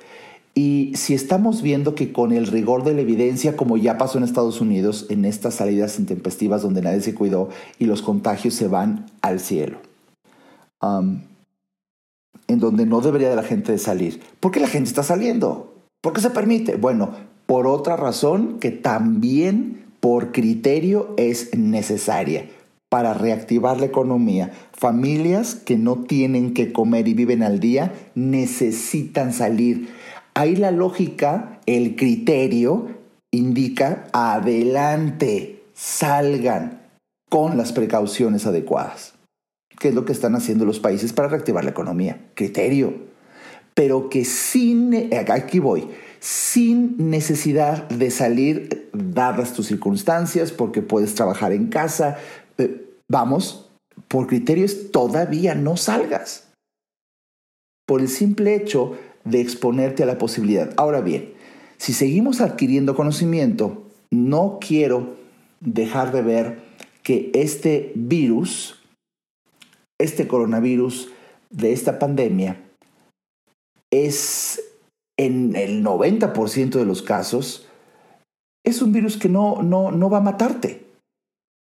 Y 0.59 0.93
si 0.95 1.13
estamos 1.13 1.61
viendo 1.61 1.95
que 1.95 2.13
con 2.13 2.33
el 2.33 2.47
rigor 2.47 2.83
de 2.83 2.95
la 2.95 3.03
evidencia, 3.03 3.59
como 3.59 3.77
ya 3.77 3.99
pasó 3.99 4.17
en 4.17 4.25
Estados 4.25 4.63
Unidos, 4.63 5.05
en 5.11 5.27
estas 5.27 5.57
salidas 5.57 5.99
intempestivas 5.99 6.63
donde 6.63 6.81
nadie 6.81 7.03
se 7.03 7.15
cuidó 7.15 7.51
y 7.79 7.85
los 7.85 8.01
contagios 8.01 8.55
se 8.55 8.67
van 8.67 9.05
al 9.21 9.39
cielo, 9.39 9.77
en 10.81 12.59
donde 12.59 12.87
no 12.87 13.03
debería 13.03 13.29
de 13.29 13.37
la 13.37 13.43
gente 13.43 13.77
salir. 13.77 14.23
¿Por 14.41 14.51
qué 14.51 14.61
la 14.61 14.67
gente 14.67 14.89
está 14.89 15.03
saliendo? 15.03 15.75
¿Por 16.01 16.15
qué 16.15 16.23
se 16.23 16.31
permite? 16.31 16.77
Bueno, 16.77 17.11
por 17.45 17.67
otra 17.67 17.97
razón 17.97 18.59
que 18.59 18.71
también 18.71 19.85
por 20.01 20.33
criterio 20.33 21.13
es 21.19 21.55
necesaria 21.55 22.49
para 22.89 23.13
reactivar 23.13 23.79
la 23.79 23.87
economía. 23.87 24.53
Familias 24.73 25.55
que 25.55 25.77
no 25.77 25.97
tienen 25.97 26.55
que 26.55 26.73
comer 26.73 27.09
y 27.09 27.15
viven 27.15 27.43
al 27.43 27.61
día 27.61 27.93
necesitan 28.15 29.35
salir 29.35 29.89
Ahí 30.37 30.55
la 30.55 30.71
lógica, 30.71 31.61
el 31.65 31.97
criterio, 31.97 32.89
indica 33.33 34.07
adelante, 34.13 35.63
salgan 35.73 36.83
con 37.31 37.57
las 37.57 37.73
precauciones 37.73 38.45
adecuadas. 38.47 39.15
¿Qué 39.79 39.89
es 39.89 39.95
lo 39.95 40.05
que 40.05 40.13
están 40.13 40.35
haciendo 40.35 40.67
los 40.67 40.79
países 40.79 41.15
para 41.15 41.29
reactivar 41.29 41.65
la 41.65 41.71
economía? 41.71 42.21
Criterio. 42.35 42.93
Pero 43.73 44.11
que 44.11 44.27
sin, 44.27 45.11
aquí 45.31 45.59
voy, 45.59 45.89
sin 46.21 47.11
necesidad 47.11 47.89
de 47.89 48.11
salir 48.11 48.91
dadas 48.93 49.55
tus 49.55 49.69
circunstancias, 49.69 50.53
porque 50.53 50.83
puedes 50.83 51.15
trabajar 51.15 51.53
en 51.53 51.69
casa, 51.69 52.19
eh, 52.59 52.85
vamos, 53.09 53.71
por 54.09 54.27
criterios 54.27 54.91
todavía 54.93 55.55
no 55.55 55.79
salgas. 55.79 56.49
Por 57.87 58.03
el 58.03 58.09
simple 58.09 58.55
hecho 58.55 58.99
de 59.27 59.41
exponerte 59.41 60.03
a 60.03 60.07
la 60.07 60.19
posibilidad. 60.19 60.73
Ahora 60.77 61.01
bien, 61.01 61.35
si 61.77 61.93
seguimos 61.93 62.41
adquiriendo 62.41 62.97
conocimiento, 62.97 63.83
no 64.11 64.59
quiero 64.61 65.17
dejar 65.61 66.13
de 66.13 66.23
ver 66.23 66.59
que 67.03 67.31
este 67.35 67.93
virus, 67.95 68.83
este 70.01 70.27
coronavirus 70.27 71.11
de 71.51 71.73
esta 71.73 71.99
pandemia, 71.99 72.63
es 73.93 74.63
en 75.19 75.55
el 75.57 75.85
90% 75.85 76.71
de 76.71 76.85
los 76.85 77.03
casos, 77.03 77.69
es 78.65 78.83
un 78.83 78.93
virus 78.93 79.17
que 79.17 79.29
no, 79.29 79.63
no, 79.63 79.91
no 79.91 80.11
va 80.11 80.19
a 80.19 80.23
matarte. 80.23 80.87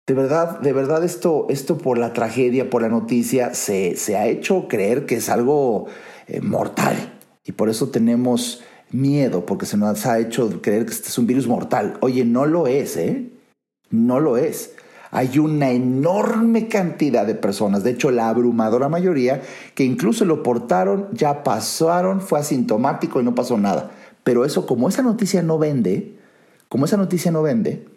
De 0.07 0.13
verdad, 0.15 0.59
de 0.59 0.73
verdad 0.73 1.03
esto, 1.03 1.45
esto 1.49 1.77
por 1.77 1.97
la 1.97 2.13
tragedia, 2.13 2.69
por 2.69 2.81
la 2.81 2.89
noticia, 2.89 3.53
se, 3.53 3.95
se 3.95 4.17
ha 4.17 4.27
hecho 4.27 4.67
creer 4.67 5.05
que 5.05 5.15
es 5.15 5.29
algo 5.29 5.85
eh, 6.27 6.41
mortal. 6.41 7.18
Y 7.49 7.51
por 7.51 7.67
eso 7.67 7.89
tenemos 7.89 8.61
miedo, 8.91 9.43
porque 9.43 9.65
se 9.65 9.75
nos 9.75 10.05
ha 10.05 10.19
hecho 10.19 10.61
creer 10.61 10.85
que 10.85 10.91
este 10.91 11.07
es 11.07 11.17
un 11.17 11.25
virus 11.25 11.47
mortal. 11.47 11.97
Oye, 11.99 12.23
no 12.23 12.45
lo 12.45 12.67
es, 12.67 12.95
¿eh? 12.95 13.31
No 13.89 14.19
lo 14.19 14.37
es. 14.37 14.75
Hay 15.09 15.39
una 15.39 15.71
enorme 15.71 16.67
cantidad 16.67 17.25
de 17.25 17.33
personas, 17.33 17.83
de 17.83 17.89
hecho 17.89 18.11
la 18.11 18.29
abrumadora 18.29 18.87
mayoría, 18.87 19.41
que 19.73 19.83
incluso 19.83 20.25
lo 20.25 20.43
portaron, 20.43 21.07
ya 21.11 21.43
pasaron, 21.43 22.21
fue 22.21 22.37
asintomático 22.37 23.19
y 23.19 23.23
no 23.23 23.33
pasó 23.33 23.57
nada. 23.57 23.89
Pero 24.23 24.45
eso, 24.45 24.67
como 24.67 24.87
esa 24.87 25.01
noticia 25.01 25.41
no 25.41 25.57
vende, 25.57 26.19
como 26.67 26.85
esa 26.85 26.97
noticia 26.97 27.31
no 27.31 27.41
vende, 27.41 27.87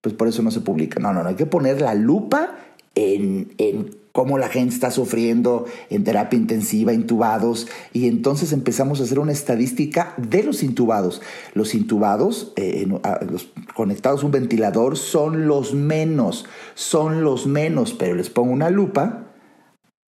pues 0.00 0.14
por 0.14 0.26
eso 0.26 0.42
no 0.42 0.50
se 0.50 0.62
publica. 0.62 1.00
No, 1.00 1.12
no, 1.12 1.22
no, 1.22 1.28
hay 1.28 1.34
que 1.34 1.44
poner 1.44 1.82
la 1.82 1.92
lupa 1.92 2.56
en, 2.94 3.52
en 3.58 3.94
cómo 4.12 4.38
la 4.38 4.48
gente 4.48 4.74
está 4.74 4.90
sufriendo 4.90 5.64
en 5.90 6.04
terapia 6.04 6.38
intensiva, 6.38 6.92
intubados, 6.92 7.66
y 7.92 8.06
entonces 8.08 8.52
empezamos 8.52 9.00
a 9.00 9.04
hacer 9.04 9.18
una 9.18 9.32
estadística 9.32 10.14
de 10.18 10.42
los 10.42 10.62
intubados. 10.62 11.22
Los 11.54 11.74
intubados, 11.74 12.52
eh, 12.56 12.86
los 13.28 13.48
conectados 13.74 14.22
a 14.22 14.26
un 14.26 14.32
ventilador, 14.32 14.98
son 14.98 15.46
los 15.48 15.74
menos, 15.74 16.44
son 16.74 17.24
los 17.24 17.46
menos, 17.46 17.94
pero 17.94 18.14
les 18.14 18.28
pongo 18.28 18.52
una 18.52 18.70
lupa, 18.70 19.24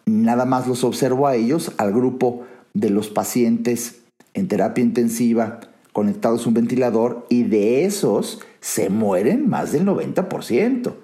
nada 0.05 0.45
más 0.45 0.69
los 0.69 0.85
observo 0.85 1.27
a 1.27 1.35
ellos, 1.35 1.73
al 1.79 1.93
grupo 1.93 2.43
de 2.75 2.91
los 2.91 3.09
pacientes 3.09 4.01
en 4.35 4.49
terapia 4.49 4.85
intensiva 4.85 5.61
conectados 5.93 6.45
a 6.45 6.49
un 6.49 6.55
ventilador, 6.55 7.25
y 7.31 7.45
de 7.45 7.85
esos 7.85 8.41
se 8.61 8.91
mueren 8.91 9.49
más 9.49 9.73
del 9.73 9.87
90%. 9.87 11.04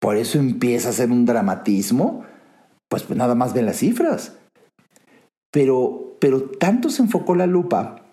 Por 0.00 0.16
eso 0.16 0.38
empieza 0.38 0.90
a 0.90 0.92
ser 0.92 1.10
un 1.10 1.24
dramatismo, 1.24 2.24
pues, 2.88 3.02
pues 3.02 3.18
nada 3.18 3.34
más 3.34 3.52
ven 3.52 3.66
las 3.66 3.78
cifras. 3.78 4.36
Pero, 5.50 6.16
pero 6.20 6.42
tanto 6.42 6.90
se 6.90 7.02
enfocó 7.02 7.34
la 7.34 7.46
lupa 7.46 8.04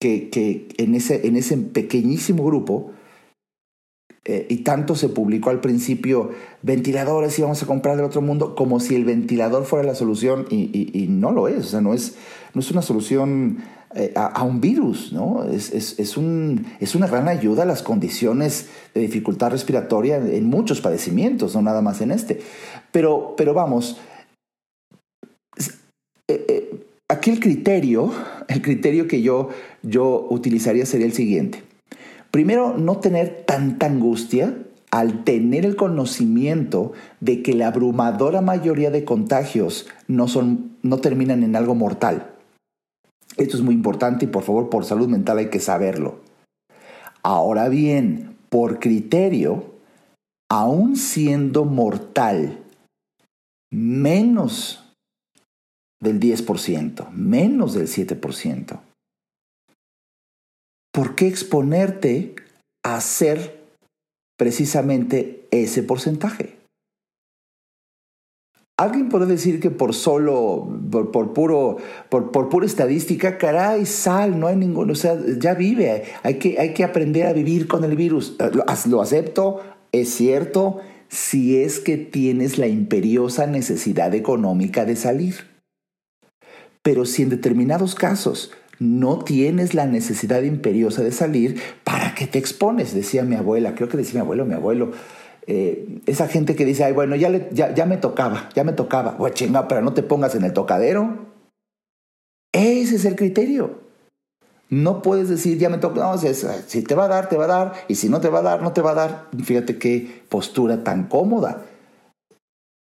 que, 0.00 0.30
que 0.30 0.68
en, 0.78 0.94
ese, 0.94 1.26
en 1.26 1.36
ese 1.36 1.56
pequeñísimo 1.56 2.44
grupo, 2.44 2.90
eh, 4.24 4.46
y 4.48 4.58
tanto 4.58 4.94
se 4.94 5.08
publicó 5.08 5.50
al 5.50 5.60
principio 5.60 6.30
ventiladores 6.62 7.38
íbamos 7.38 7.62
a 7.62 7.66
comprar 7.66 7.96
del 7.96 8.04
otro 8.04 8.22
mundo, 8.22 8.54
como 8.54 8.78
si 8.80 8.94
el 8.94 9.04
ventilador 9.04 9.64
fuera 9.64 9.84
la 9.84 9.94
solución, 9.94 10.46
y, 10.50 11.06
no 11.08 11.32
lo 11.32 11.48
es, 11.48 11.58
o 11.58 11.68
sea, 11.68 11.80
no 11.80 11.92
es, 11.92 12.14
no 12.54 12.60
es 12.60 12.70
una 12.70 12.82
solución 12.82 13.58
eh, 13.94 14.12
a, 14.14 14.42
un 14.44 14.60
virus, 14.60 15.12
¿no? 15.12 15.44
Es, 15.44 15.72
es, 15.72 15.98
es, 15.98 16.16
un, 16.16 16.66
es, 16.80 16.94
una 16.94 17.08
gran 17.08 17.28
ayuda 17.28 17.64
a 17.64 17.66
las 17.66 17.82
condiciones 17.82 18.68
de 18.94 19.00
dificultad 19.00 19.50
respiratoria 19.50 20.16
en 20.16 20.46
muchos 20.46 20.80
padecimientos, 20.80 21.54
no 21.54 21.62
nada 21.62 21.82
más 21.82 22.00
en 22.00 22.12
este. 22.12 22.40
Pero, 22.92 23.34
pero 23.36 23.54
vamos, 23.54 23.98
eh, 26.28 26.44
eh, 26.48 26.70
aquí 27.08 27.30
el 27.30 27.40
criterio 27.40 28.12
el 28.52 28.62
criterio 28.62 29.08
que 29.08 29.22
yo, 29.22 29.48
yo 29.82 30.26
utilizaría 30.30 30.86
sería 30.86 31.06
el 31.06 31.12
siguiente. 31.12 31.62
Primero, 32.32 32.78
no 32.78 32.96
tener 32.96 33.44
tanta 33.46 33.86
angustia 33.86 34.56
al 34.90 35.22
tener 35.22 35.66
el 35.66 35.76
conocimiento 35.76 36.92
de 37.20 37.42
que 37.42 37.52
la 37.52 37.68
abrumadora 37.68 38.40
mayoría 38.40 38.90
de 38.90 39.04
contagios 39.04 39.86
no, 40.08 40.28
son, 40.28 40.76
no 40.82 40.96
terminan 40.96 41.42
en 41.42 41.56
algo 41.56 41.74
mortal. 41.74 42.30
Esto 43.36 43.56
es 43.58 43.62
muy 43.62 43.74
importante 43.74 44.24
y 44.24 44.28
por 44.28 44.44
favor, 44.44 44.70
por 44.70 44.86
salud 44.86 45.08
mental 45.08 45.38
hay 45.38 45.50
que 45.50 45.60
saberlo. 45.60 46.20
Ahora 47.22 47.68
bien, 47.68 48.34
por 48.48 48.80
criterio, 48.80 49.74
aún 50.50 50.96
siendo 50.96 51.66
mortal, 51.66 52.62
menos 53.70 54.94
del 56.00 56.18
10%, 56.18 57.10
menos 57.10 57.74
del 57.74 57.88
7%. 57.88 58.80
¿Por 60.92 61.14
qué 61.14 61.26
exponerte 61.26 62.34
a 62.84 63.00
ser 63.00 63.64
precisamente 64.36 65.48
ese 65.50 65.82
porcentaje? 65.82 66.58
Alguien 68.78 69.08
puede 69.08 69.26
decir 69.26 69.60
que 69.60 69.70
por 69.70 69.94
solo, 69.94 70.68
por, 70.90 71.32
puro, 71.32 71.76
por, 72.08 72.48
pura 72.48 72.66
estadística, 72.66 73.38
caray, 73.38 73.86
sal, 73.86 74.38
no 74.38 74.48
hay 74.48 74.56
ninguno, 74.56 74.92
o 74.92 74.96
sea, 74.96 75.16
ya 75.38 75.54
vive, 75.54 76.04
hay 76.22 76.38
que, 76.38 76.58
hay 76.58 76.74
que 76.74 76.82
aprender 76.82 77.26
a 77.26 77.32
vivir 77.32 77.68
con 77.68 77.84
el 77.84 77.96
virus. 77.96 78.36
Lo, 78.38 78.64
lo 78.86 79.02
acepto, 79.02 79.60
es 79.92 80.08
cierto, 80.10 80.80
si 81.08 81.58
es 81.58 81.78
que 81.78 81.96
tienes 81.96 82.58
la 82.58 82.66
imperiosa 82.66 83.46
necesidad 83.46 84.14
económica 84.14 84.84
de 84.84 84.96
salir. 84.96 85.46
Pero 86.82 87.04
si 87.04 87.22
en 87.22 87.28
determinados 87.28 87.94
casos 87.94 88.50
no 88.82 89.20
tienes 89.20 89.74
la 89.74 89.86
necesidad 89.86 90.42
imperiosa 90.42 91.02
de 91.02 91.12
salir, 91.12 91.60
¿para 91.84 92.14
qué 92.14 92.26
te 92.26 92.38
expones? 92.38 92.94
Decía 92.94 93.22
mi 93.22 93.36
abuela, 93.36 93.74
creo 93.74 93.88
que 93.88 93.96
decía 93.96 94.14
mi 94.14 94.20
abuelo, 94.20 94.44
mi 94.44 94.54
abuelo. 94.54 94.92
Eh, 95.46 96.00
esa 96.06 96.28
gente 96.28 96.54
que 96.56 96.64
dice, 96.64 96.84
ay, 96.84 96.92
bueno, 96.92 97.16
ya, 97.16 97.50
ya, 97.50 97.86
me 97.86 97.96
tocaba, 97.96 98.48
ya 98.54 98.64
me 98.64 98.72
tocaba. 98.72 99.16
Chinga, 99.32 99.68
pero 99.68 99.82
no 99.82 99.92
te 99.92 100.02
pongas 100.02 100.34
en 100.34 100.44
el 100.44 100.52
tocadero. 100.52 101.26
Ese 102.52 102.96
es 102.96 103.04
el 103.04 103.16
criterio. 103.16 103.80
No 104.68 105.02
puedes 105.02 105.28
decir, 105.28 105.58
ya 105.58 105.68
me 105.68 105.78
toca, 105.78 106.00
no, 106.00 106.18
si, 106.18 106.82
te 106.82 106.94
va 106.94 107.04
a 107.04 107.08
dar, 107.08 107.28
te 107.28 107.36
va 107.36 107.44
a 107.44 107.48
dar, 107.48 107.72
y 107.88 107.96
si 107.96 108.08
no 108.08 108.20
te 108.20 108.28
va 108.28 108.38
a 108.38 108.42
dar, 108.42 108.62
no 108.62 108.72
te 108.72 108.80
va 108.80 108.92
a 108.92 108.94
dar. 108.94 109.28
Fíjate 109.44 109.78
qué 109.78 110.22
postura 110.28 110.82
tan 110.82 111.08
cómoda, 111.08 111.66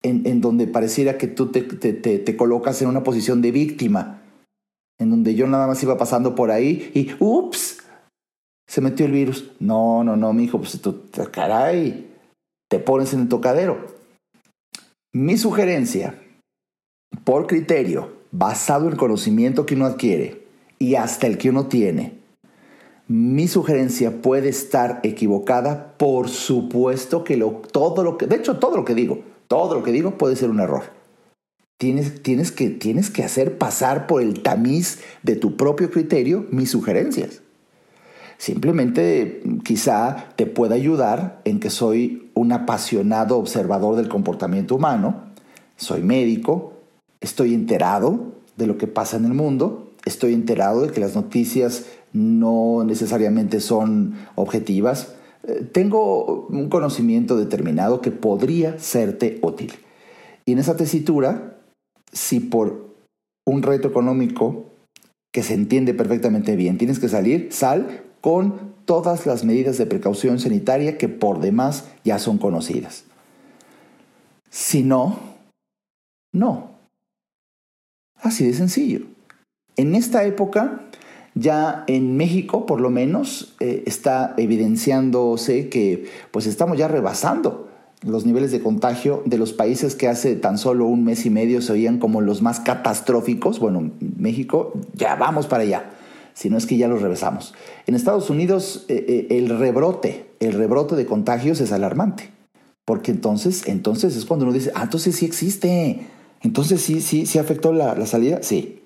en, 0.03 0.41
donde 0.41 0.67
pareciera 0.67 1.19
que 1.19 1.29
tú 1.29 1.53
te, 1.53 1.63
te 1.63 2.37
colocas 2.37 2.83
en 2.83 2.89
una 2.89 3.05
posición 3.05 3.43
de 3.43 3.53
víctima 3.53 4.19
en 4.99 5.11
donde 5.11 5.35
yo 5.35 5.47
nada 5.47 5.67
más 5.67 5.83
iba 5.83 5.97
pasando 5.97 6.35
por 6.35 6.51
ahí 6.51 6.91
y 6.95 7.11
ups, 7.21 7.79
se 8.69 8.81
metió 8.81 9.07
el 9.07 9.13
virus. 9.13 9.51
No, 9.61 10.05
no, 10.05 10.17
no, 10.17 10.33
mi 10.33 10.45
hijo, 10.45 10.59
pues 10.59 10.81
tú, 10.81 11.05
caray, 11.33 12.09
te 12.69 12.79
pones 12.79 13.13
en 13.15 13.23
el 13.23 13.29
tocadero. 13.29 13.79
Mi 15.13 15.39
sugerencia, 15.39 16.21
por 17.25 17.47
criterio, 17.47 18.13
basado 18.31 18.87
en 18.87 18.93
el 18.93 18.99
conocimiento 18.99 19.65
que 19.65 19.75
uno 19.75 19.87
adquiere 19.87 20.47
y 20.79 20.97
hasta 20.97 21.27
el 21.27 21.39
que 21.39 21.51
uno 21.51 21.67
tiene, 21.67 22.19
mi 23.07 23.49
sugerencia 23.49 24.21
puede 24.21 24.51
estar 24.51 25.01
equivocada, 25.03 25.95
por 25.97 26.29
supuesto 26.29 27.25
que 27.25 27.39
lo, 27.39 27.63
todo 27.73 28.05
lo 28.05 28.19
que, 28.19 28.27
de 28.27 28.37
hecho 28.37 28.59
todo 28.59 28.77
lo 28.77 28.85
que 28.85 28.95
digo, 28.95 29.21
todo 29.47 29.75
lo 29.75 29.83
que 29.83 29.93
digo 29.93 30.19
puede 30.19 30.37
ser 30.37 30.51
un 30.51 30.61
error. 30.61 30.98
Tienes, 31.79 32.51
que, 32.51 32.79
que 32.79 33.23
hacer 33.23 33.57
pasar 33.57 34.09
por 34.09 34.21
el 34.21 34.43
tamiz 34.43 34.99
de 35.23 35.37
tu 35.37 35.57
propio 35.57 35.93
criterio 35.93 36.45
mis 36.51 36.73
sugerencias. 36.73 37.41
Simplemente 38.37 39.43
quizá 39.65 40.29
te 40.35 40.47
pueda 40.47 40.75
ayudar 40.75 41.41
en 41.45 41.61
que 41.61 41.71
soy 41.71 42.31
un 42.35 42.51
apasionado 42.51 43.39
observador 43.39 43.95
del 43.95 44.09
comportamiento 44.09 44.75
humano, 44.75 45.23
soy 45.77 46.03
médico, 46.03 46.73
estoy 47.21 47.55
enterado 47.55 48.33
de 48.57 48.67
lo 48.67 48.77
que 48.77 48.89
pasa 48.89 49.17
en 49.17 49.25
el 49.25 49.35
mundo, 49.35 49.93
estoy 50.05 50.35
enterado 50.35 50.83
de 50.83 50.91
que 50.91 51.01
las 51.01 51.15
noticias 51.15 51.87
no 52.13 52.83
necesariamente 52.85 53.61
son 53.61 54.15
objetivas, 54.35 55.15
eh, 55.45 55.65
tengo 55.73 56.47
un 56.49 56.69
conocimiento 56.69 57.37
determinado 57.37 58.01
que 58.01 58.11
podría 58.11 58.81
serte 58.81 59.39
útil. 59.43 59.73
Y 60.45 60.53
en 60.53 60.59
esa 60.59 60.77
tesitura 60.77 61.58
si 62.13 62.41
por 62.41 62.95
un 63.47 63.63
reto 63.63 63.89
económico 63.89 64.67
que 65.33 65.43
se 65.43 65.55
entiende 65.55 65.95
perfectamente 65.95 66.57
bien 66.57 66.79
tienes 66.79 66.99
que 66.99 67.09
salir, 67.09 67.49
sal 67.53 68.05
con 68.21 68.75
todas 68.85 69.27
las 69.27 69.45
medidas 69.45 69.79
de 69.79 69.87
precaución 69.87 70.39
sanitaria 70.39 70.99
que 70.99 71.09
por 71.09 71.41
demás 71.41 71.85
ya 72.05 72.19
son 72.19 72.39
conocidas. 72.39 73.05
Si 74.51 74.83
no, 74.83 75.19
no. 76.33 76.71
Así 78.17 78.47
de 78.47 78.55
sencillo. 78.55 79.01
En 79.77 79.95
esta 79.95 80.25
época, 80.25 80.89
ya 81.35 81.85
en 81.87 82.17
México 82.17 82.67
por 82.67 82.81
lo 82.81 82.91
menos, 82.91 83.55
eh, 83.61 83.85
está 83.87 84.35
evidenciándose 84.39 85.69
que 85.69 86.11
pues 86.31 86.47
estamos 86.47 86.79
ya 86.79 86.89
rebasando 86.89 87.68
los 88.03 88.25
niveles 88.25 88.53
de 88.53 88.61
contagio 88.61 89.23
de 89.27 89.39
los 89.39 89.53
países 89.53 89.95
que 89.95 90.09
hace 90.09 90.37
tan 90.37 90.59
solo 90.59 90.87
un 90.87 91.05
mes 91.05 91.27
y 91.27 91.31
medio 91.31 91.61
se 91.61 91.73
oían 91.73 91.99
como 91.99 92.21
los 92.21 92.43
más 92.43 92.61
catastróficos. 92.61 93.59
Bueno, 93.59 93.91
México, 94.01 94.73
ya 94.95 95.17
vamos 95.17 95.47
para 95.47 95.65
allá, 95.65 95.91
si 96.35 96.49
no 96.49 96.57
es 96.57 96.67
que 96.67 96.77
ya 96.77 96.89
los 96.89 97.03
revesamos. 97.03 97.55
En 97.87 97.95
Estados 97.95 98.31
Unidos 98.31 98.85
eh, 98.89 99.05
eh, 99.09 99.37
el 99.37 99.59
rebrote, 99.59 100.27
el 100.41 100.53
rebrote 100.53 100.95
de 100.95 101.07
contagios 101.07 101.61
es 101.61 101.73
alarmante, 101.73 102.31
porque 102.85 103.11
entonces, 103.11 103.67
entonces 103.67 104.17
es 104.17 104.25
cuando 104.25 104.45
uno 104.45 104.55
dice, 104.55 104.71
ah, 104.75 104.85
entonces 104.85 105.17
sí 105.17 105.27
existe, 105.27 106.07
entonces 106.43 106.81
sí, 106.81 107.01
sí, 107.01 107.27
sí 107.27 107.39
afectó 107.39 107.73
la, 107.73 107.95
la 107.97 108.07
salida, 108.07 108.43
sí. 108.43 108.83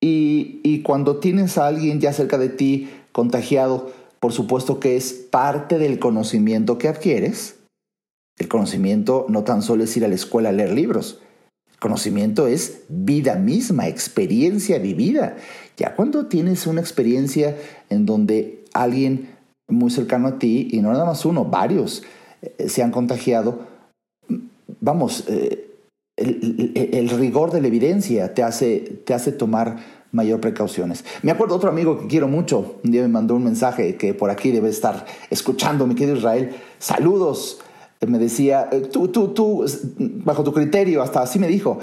Y, 0.00 0.60
y 0.64 0.82
cuando 0.82 1.16
tienes 1.16 1.56
a 1.56 1.66
alguien 1.66 2.00
ya 2.00 2.12
cerca 2.12 2.36
de 2.36 2.50
ti 2.50 2.90
contagiado, 3.12 3.90
por 4.24 4.32
supuesto 4.32 4.80
que 4.80 4.96
es 4.96 5.12
parte 5.12 5.78
del 5.78 5.98
conocimiento 5.98 6.78
que 6.78 6.88
adquieres. 6.88 7.56
El 8.38 8.48
conocimiento 8.48 9.26
no 9.28 9.44
tan 9.44 9.60
solo 9.60 9.84
es 9.84 9.94
ir 9.98 10.04
a 10.06 10.08
la 10.08 10.14
escuela 10.14 10.48
a 10.48 10.52
leer 10.52 10.72
libros. 10.72 11.20
El 11.70 11.78
conocimiento 11.78 12.46
es 12.46 12.84
vida 12.88 13.34
misma, 13.34 13.86
experiencia 13.86 14.78
vivida. 14.78 15.36
Ya 15.76 15.94
cuando 15.94 16.24
tienes 16.24 16.66
una 16.66 16.80
experiencia 16.80 17.54
en 17.90 18.06
donde 18.06 18.64
alguien 18.72 19.28
muy 19.68 19.90
cercano 19.90 20.28
a 20.28 20.38
ti, 20.38 20.68
y 20.70 20.80
no 20.80 20.90
nada 20.90 21.04
más 21.04 21.26
uno, 21.26 21.44
varios, 21.44 22.02
eh, 22.40 22.70
se 22.70 22.82
han 22.82 22.92
contagiado, 22.92 23.66
vamos, 24.80 25.24
eh, 25.28 25.70
el, 26.16 27.10
rigor 27.10 27.52
de 27.52 27.60
la 27.60 27.68
evidencia 27.68 28.32
te 28.32 28.42
hace, 28.42 29.02
te 29.04 29.12
hace 29.12 29.32
tomar 29.32 29.76
mayor 30.14 30.40
precauciones. 30.40 31.04
Me 31.22 31.30
acuerdo 31.30 31.56
otro 31.56 31.68
amigo 31.68 31.98
que 31.98 32.06
quiero 32.06 32.28
mucho, 32.28 32.76
un 32.82 32.90
día 32.90 33.02
me 33.02 33.08
mandó 33.08 33.34
un 33.34 33.44
mensaje 33.44 33.96
que 33.96 34.14
por 34.14 34.30
aquí 34.30 34.50
debe 34.50 34.70
estar 34.70 35.04
escuchando, 35.28 35.86
mi 35.86 35.94
querido 35.94 36.16
Israel, 36.16 36.54
saludos. 36.78 37.60
Me 38.06 38.18
decía, 38.18 38.68
eh, 38.70 38.80
tú, 38.80 39.08
tú, 39.08 39.28
tú, 39.28 39.64
bajo 39.98 40.44
tu 40.44 40.52
criterio, 40.52 41.02
hasta 41.02 41.22
así 41.22 41.38
me 41.38 41.48
dijo, 41.48 41.78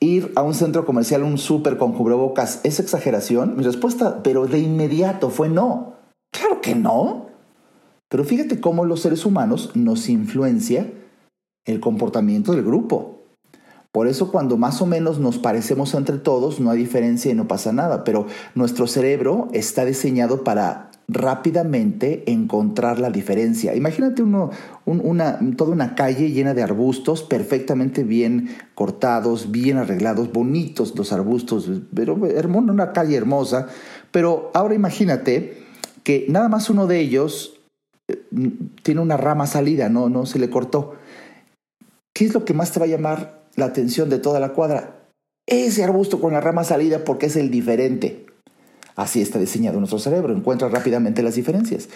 ir 0.00 0.32
a 0.36 0.42
un 0.42 0.54
centro 0.54 0.84
comercial, 0.84 1.22
un 1.22 1.38
súper 1.38 1.76
con 1.76 1.92
cubrebocas, 1.92 2.60
¿es 2.62 2.78
exageración? 2.78 3.56
Mi 3.56 3.64
respuesta, 3.64 4.22
pero 4.22 4.46
de 4.46 4.58
inmediato 4.58 5.30
fue 5.30 5.48
no. 5.48 5.94
Claro 6.30 6.60
que 6.60 6.74
no. 6.74 7.26
Pero 8.08 8.24
fíjate 8.24 8.60
cómo 8.60 8.84
los 8.84 9.00
seres 9.00 9.24
humanos 9.24 9.70
nos 9.74 10.08
influencia 10.08 10.92
el 11.64 11.80
comportamiento 11.80 12.52
del 12.52 12.62
grupo. 12.62 13.21
Por 13.92 14.08
eso 14.08 14.32
cuando 14.32 14.56
más 14.56 14.80
o 14.80 14.86
menos 14.86 15.18
nos 15.18 15.38
parecemos 15.38 15.92
entre 15.92 16.16
todos, 16.16 16.60
no 16.60 16.70
hay 16.70 16.78
diferencia 16.78 17.30
y 17.30 17.34
no 17.34 17.46
pasa 17.46 17.72
nada, 17.72 18.04
pero 18.04 18.26
nuestro 18.54 18.86
cerebro 18.86 19.48
está 19.52 19.84
diseñado 19.84 20.44
para 20.44 20.90
rápidamente 21.08 22.24
encontrar 22.26 22.98
la 22.98 23.10
diferencia. 23.10 23.74
Imagínate 23.74 24.22
una, 24.22 25.38
toda 25.58 25.72
una 25.72 25.94
calle 25.94 26.30
llena 26.30 26.54
de 26.54 26.62
arbustos 26.62 27.22
perfectamente 27.22 28.02
bien 28.02 28.56
cortados, 28.74 29.50
bien 29.50 29.76
arreglados, 29.76 30.32
bonitos 30.32 30.96
los 30.96 31.12
arbustos, 31.12 31.70
pero 31.94 32.14
una 32.14 32.92
calle 32.92 33.16
hermosa. 33.16 33.68
Pero 34.10 34.50
ahora 34.54 34.74
imagínate 34.74 35.58
que 36.02 36.24
nada 36.30 36.48
más 36.48 36.70
uno 36.70 36.86
de 36.86 37.00
ellos 37.00 37.60
eh, 38.08 38.22
tiene 38.82 39.02
una 39.02 39.18
rama 39.18 39.46
salida, 39.46 39.90
no, 39.90 40.08
no 40.08 40.24
se 40.24 40.38
le 40.38 40.48
cortó. 40.48 40.94
¿Qué 42.14 42.24
es 42.24 42.32
lo 42.32 42.44
que 42.46 42.54
más 42.54 42.72
te 42.72 42.80
va 42.80 42.86
a 42.86 42.88
llamar 42.88 43.41
la 43.56 43.66
atención 43.66 44.08
de 44.10 44.18
toda 44.18 44.40
la 44.40 44.50
cuadra. 44.50 45.08
Ese 45.46 45.84
arbusto 45.84 46.20
con 46.20 46.32
la 46.32 46.40
rama 46.40 46.64
salida 46.64 47.04
porque 47.04 47.26
es 47.26 47.36
el 47.36 47.50
diferente. 47.50 48.26
Así 48.94 49.22
está 49.22 49.38
diseñado 49.38 49.78
nuestro 49.78 49.98
cerebro, 49.98 50.34
encuentra 50.34 50.68
rápidamente 50.68 51.22
las 51.22 51.34
diferencias. 51.34 51.88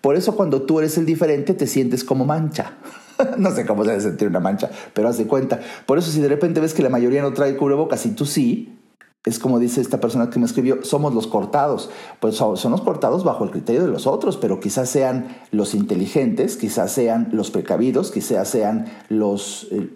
Por 0.00 0.16
eso 0.16 0.36
cuando 0.36 0.62
tú 0.62 0.80
eres 0.80 0.98
el 0.98 1.06
diferente 1.06 1.54
te 1.54 1.66
sientes 1.66 2.04
como 2.04 2.24
mancha. 2.24 2.76
no 3.38 3.50
sé 3.52 3.64
cómo 3.66 3.84
se 3.84 3.90
debe 3.90 4.02
sentir 4.02 4.28
una 4.28 4.40
mancha, 4.40 4.70
pero 4.92 5.08
haz 5.08 5.18
de 5.18 5.26
cuenta. 5.26 5.60
Por 5.86 5.98
eso 5.98 6.10
si 6.10 6.20
de 6.20 6.28
repente 6.28 6.60
ves 6.60 6.74
que 6.74 6.82
la 6.82 6.88
mayoría 6.90 7.22
no 7.22 7.32
trae 7.32 7.56
cubrebocas 7.56 8.04
y 8.06 8.10
tú 8.10 8.26
sí, 8.26 8.78
es 9.24 9.38
como 9.38 9.60
dice 9.60 9.80
esta 9.80 10.00
persona 10.00 10.30
que 10.30 10.40
me 10.40 10.46
escribió, 10.46 10.84
somos 10.84 11.14
los 11.14 11.28
cortados. 11.28 11.90
Pues 12.18 12.34
son, 12.34 12.58
los 12.70 12.80
cortados 12.80 13.22
bajo 13.22 13.44
el 13.44 13.50
criterio 13.50 13.82
de 13.82 13.88
los 13.88 14.06
otros, 14.06 14.36
pero 14.36 14.58
quizás 14.58 14.88
sean 14.88 15.36
los 15.52 15.74
inteligentes, 15.74 16.56
quizás 16.56 16.90
sean 16.92 17.28
los 17.32 17.50
precavidos, 17.52 18.10
quizás 18.10 18.48
sean 18.48 18.86
los, 19.08 19.68
eh, 19.70 19.90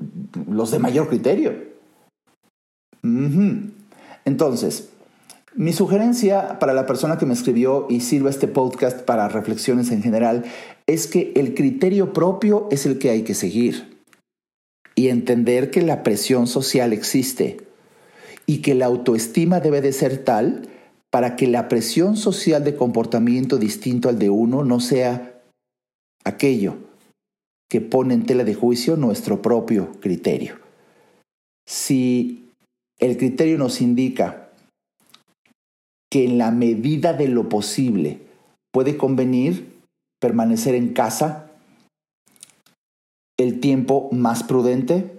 los 0.49 0.71
de 0.71 0.79
mayor 0.79 1.09
criterio. 1.09 1.55
Entonces, 4.25 4.91
mi 5.55 5.73
sugerencia 5.73 6.59
para 6.59 6.75
la 6.75 6.87
persona 6.87 7.19
que 7.19 7.27
me 7.27 7.35
escribió 7.35 7.87
y 7.89 8.01
sirva 8.01 8.31
este 8.31 8.47
podcast 8.49 9.03
para 9.03 9.29
reflexiones 9.29 9.91
en 9.91 10.03
general 10.03 10.45
es 10.87 11.07
que 11.07 11.33
el 11.35 11.55
criterio 11.55 12.13
propio 12.13 12.69
es 12.71 12.87
el 12.87 12.99
que 12.99 13.11
hay 13.11 13.23
que 13.23 13.35
seguir 13.35 13.97
y 14.95 15.09
entender 15.09 15.71
que 15.71 15.83
la 15.83 16.03
presión 16.03 16.47
social 16.47 16.93
existe 16.93 17.66
y 18.47 18.59
que 18.63 18.75
la 18.75 18.87
autoestima 18.87 19.61
debe 19.61 19.81
de 19.81 19.93
ser 19.93 20.25
tal 20.25 20.69
para 21.11 21.37
que 21.37 21.47
la 21.47 21.69
presión 21.69 22.17
social 22.17 22.65
de 22.65 22.77
comportamiento 22.77 23.59
distinto 23.59 24.09
al 24.09 24.19
de 24.19 24.31
uno 24.31 24.65
no 24.65 24.81
sea 24.81 25.43
aquello 26.25 26.77
que 27.69 27.81
pone 27.81 28.15
en 28.15 28.27
tela 28.27 28.45
de 28.45 28.55
juicio 28.55 28.97
nuestro 28.97 29.43
propio 29.43 29.93
criterio. 30.01 30.59
Si 31.67 32.51
el 32.99 33.17
criterio 33.17 33.59
nos 33.59 33.81
indica 33.81 34.51
que 36.11 36.25
en 36.25 36.39
la 36.39 36.53
medida 36.53 37.13
de 37.13 37.29
lo 37.29 37.49
posible 37.49 38.21
puede 38.73 38.97
convenir 38.97 39.77
permanecer 40.21 40.75
en 40.75 40.93
casa 40.93 41.51
el 43.39 43.61
tiempo 43.61 44.09
más 44.13 44.45
prudente, 44.45 45.13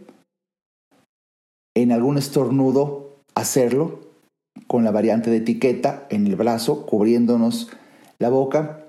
en 1.76 1.92
algún 1.92 2.18
estornudo 2.18 3.07
hacerlo 3.38 4.00
con 4.66 4.84
la 4.84 4.92
variante 4.92 5.30
de 5.30 5.38
etiqueta 5.38 6.08
en 6.10 6.26
el 6.26 6.36
brazo, 6.36 6.88
cubriéndonos 6.88 7.70
la 8.18 8.30
boca, 8.30 8.84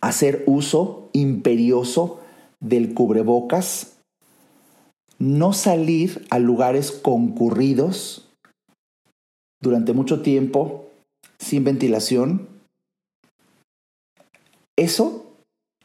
hacer 0.00 0.42
uso 0.46 1.10
imperioso 1.12 2.20
del 2.60 2.94
cubrebocas, 2.94 3.98
no 5.18 5.52
salir 5.52 6.26
a 6.30 6.38
lugares 6.38 6.92
concurridos 6.92 8.28
durante 9.60 9.92
mucho 9.92 10.22
tiempo 10.22 10.86
sin 11.38 11.64
ventilación. 11.64 12.48
Eso, 14.76 15.26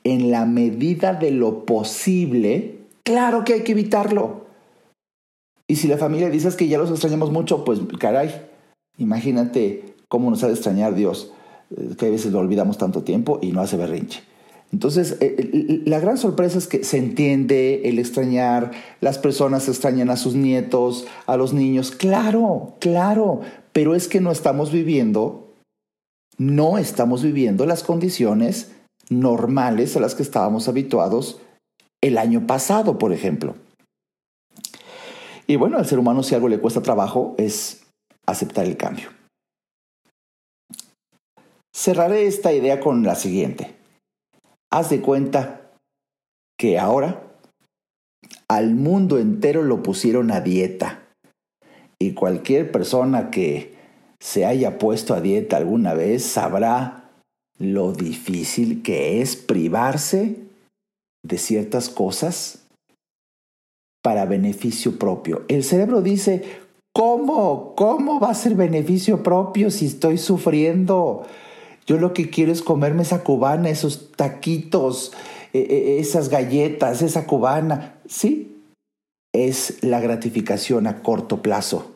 en 0.05 0.31
la 0.31 0.45
medida 0.45 1.13
de 1.13 1.31
lo 1.31 1.65
posible, 1.65 2.79
claro 3.03 3.43
que 3.43 3.53
hay 3.53 3.63
que 3.63 3.73
evitarlo. 3.73 4.42
Y 5.73 5.75
si 5.75 5.87
la 5.87 5.97
familia 5.97 6.29
dices 6.29 6.55
que 6.55 6.67
ya 6.67 6.77
los 6.77 6.91
extrañamos 6.91 7.31
mucho, 7.31 7.65
pues 7.65 7.79
caray, 7.97 8.29
imagínate 8.99 9.95
cómo 10.07 10.29
nos 10.29 10.43
ha 10.43 10.47
de 10.47 10.53
extrañar 10.53 10.93
Dios, 10.93 11.33
eh, 11.75 11.95
que 11.97 12.05
a 12.05 12.09
veces 12.11 12.31
lo 12.31 12.37
olvidamos 12.37 12.77
tanto 12.77 13.01
tiempo 13.01 13.39
y 13.41 13.53
no 13.53 13.61
hace 13.61 13.75
berrinche. 13.75 14.21
Entonces, 14.71 15.17
eh, 15.19 15.81
la 15.87 15.99
gran 15.99 16.19
sorpresa 16.19 16.59
es 16.59 16.67
que 16.67 16.83
se 16.83 16.99
entiende 16.99 17.89
el 17.89 17.97
extrañar, 17.97 18.69
las 19.01 19.17
personas 19.17 19.67
extrañan 19.67 20.11
a 20.11 20.15
sus 20.15 20.35
nietos, 20.35 21.07
a 21.25 21.37
los 21.37 21.53
niños, 21.53 21.89
claro, 21.89 22.75
claro, 22.79 23.41
pero 23.71 23.95
es 23.95 24.07
que 24.07 24.21
no 24.21 24.31
estamos 24.31 24.71
viviendo, 24.71 25.55
no 26.37 26.77
estamos 26.77 27.23
viviendo 27.23 27.65
las 27.65 27.81
condiciones 27.81 28.73
normales 29.09 29.97
a 29.97 30.01
las 30.01 30.13
que 30.13 30.21
estábamos 30.21 30.67
habituados 30.67 31.39
el 31.99 32.19
año 32.19 32.45
pasado, 32.45 32.99
por 32.99 33.11
ejemplo. 33.11 33.55
Y 35.47 35.55
bueno, 35.55 35.77
al 35.77 35.85
ser 35.85 35.99
humano 35.99 36.23
si 36.23 36.35
algo 36.35 36.47
le 36.47 36.59
cuesta 36.59 36.81
trabajo 36.81 37.35
es 37.37 37.85
aceptar 38.25 38.65
el 38.65 38.77
cambio. 38.77 39.09
Cerraré 41.75 42.27
esta 42.27 42.53
idea 42.53 42.79
con 42.79 43.03
la 43.03 43.15
siguiente. 43.15 43.75
Haz 44.71 44.89
de 44.89 45.01
cuenta 45.01 45.71
que 46.57 46.79
ahora 46.79 47.23
al 48.47 48.75
mundo 48.75 49.17
entero 49.17 49.63
lo 49.63 49.83
pusieron 49.83 50.31
a 50.31 50.41
dieta. 50.41 51.03
Y 51.99 52.13
cualquier 52.13 52.71
persona 52.71 53.31
que 53.31 53.73
se 54.19 54.45
haya 54.45 54.77
puesto 54.77 55.13
a 55.13 55.21
dieta 55.21 55.57
alguna 55.57 55.93
vez 55.93 56.23
sabrá 56.23 57.11
lo 57.57 57.91
difícil 57.91 58.81
que 58.81 59.21
es 59.21 59.35
privarse 59.35 60.37
de 61.23 61.37
ciertas 61.37 61.89
cosas 61.89 62.62
para 64.03 64.25
beneficio 64.25 64.99
propio. 64.99 65.45
El 65.47 65.63
cerebro 65.63 66.01
dice, 66.01 66.43
¿cómo? 66.93 67.73
¿Cómo 67.75 68.19
va 68.19 68.29
a 68.29 68.35
ser 68.35 68.53
beneficio 68.53 69.23
propio 69.23 69.71
si 69.71 69.87
estoy 69.87 70.19
sufriendo? 70.19 71.25
Yo 71.87 71.97
lo 71.97 72.13
que 72.13 72.29
quiero 72.29 72.51
es 72.51 72.61
comerme 72.61 73.01
esa 73.01 73.23
cubana, 73.23 73.69
esos 73.69 74.11
taquitos, 74.11 75.13
e, 75.53 75.59
e, 75.59 75.99
esas 75.99 76.29
galletas, 76.29 77.01
esa 77.01 77.25
cubana. 77.25 77.95
Sí, 78.05 78.61
es 79.33 79.81
la 79.81 80.01
gratificación 80.01 80.85
a 80.85 81.01
corto 81.01 81.41
plazo. 81.41 81.95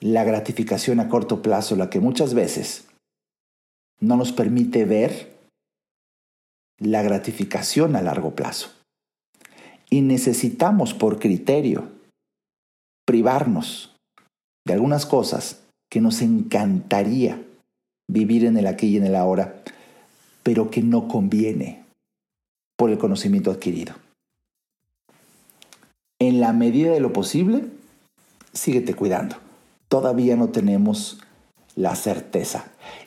La 0.00 0.24
gratificación 0.24 0.98
a 0.98 1.08
corto 1.08 1.42
plazo, 1.42 1.76
la 1.76 1.90
que 1.90 2.00
muchas 2.00 2.34
veces 2.34 2.86
no 4.00 4.16
nos 4.16 4.32
permite 4.32 4.84
ver 4.84 5.32
la 6.78 7.02
gratificación 7.02 7.94
a 7.94 8.02
largo 8.02 8.34
plazo. 8.34 8.70
Y 9.94 10.00
necesitamos 10.00 10.92
por 10.92 11.20
criterio 11.20 11.88
privarnos 13.06 13.94
de 14.66 14.72
algunas 14.72 15.06
cosas 15.06 15.60
que 15.88 16.00
nos 16.00 16.20
encantaría 16.20 17.40
vivir 18.10 18.44
en 18.44 18.56
el 18.56 18.66
aquí 18.66 18.88
y 18.88 18.96
en 18.96 19.06
el 19.06 19.14
ahora, 19.14 19.62
pero 20.42 20.68
que 20.68 20.82
no 20.82 21.06
conviene 21.06 21.84
por 22.76 22.90
el 22.90 22.98
conocimiento 22.98 23.52
adquirido. 23.52 23.94
En 26.18 26.40
la 26.40 26.52
medida 26.52 26.90
de 26.90 26.98
lo 26.98 27.12
posible, 27.12 27.64
síguete 28.52 28.94
cuidando. 28.94 29.36
Todavía 29.86 30.34
no 30.34 30.48
tenemos 30.48 31.20
la 31.76 31.94
certeza. 31.94 32.64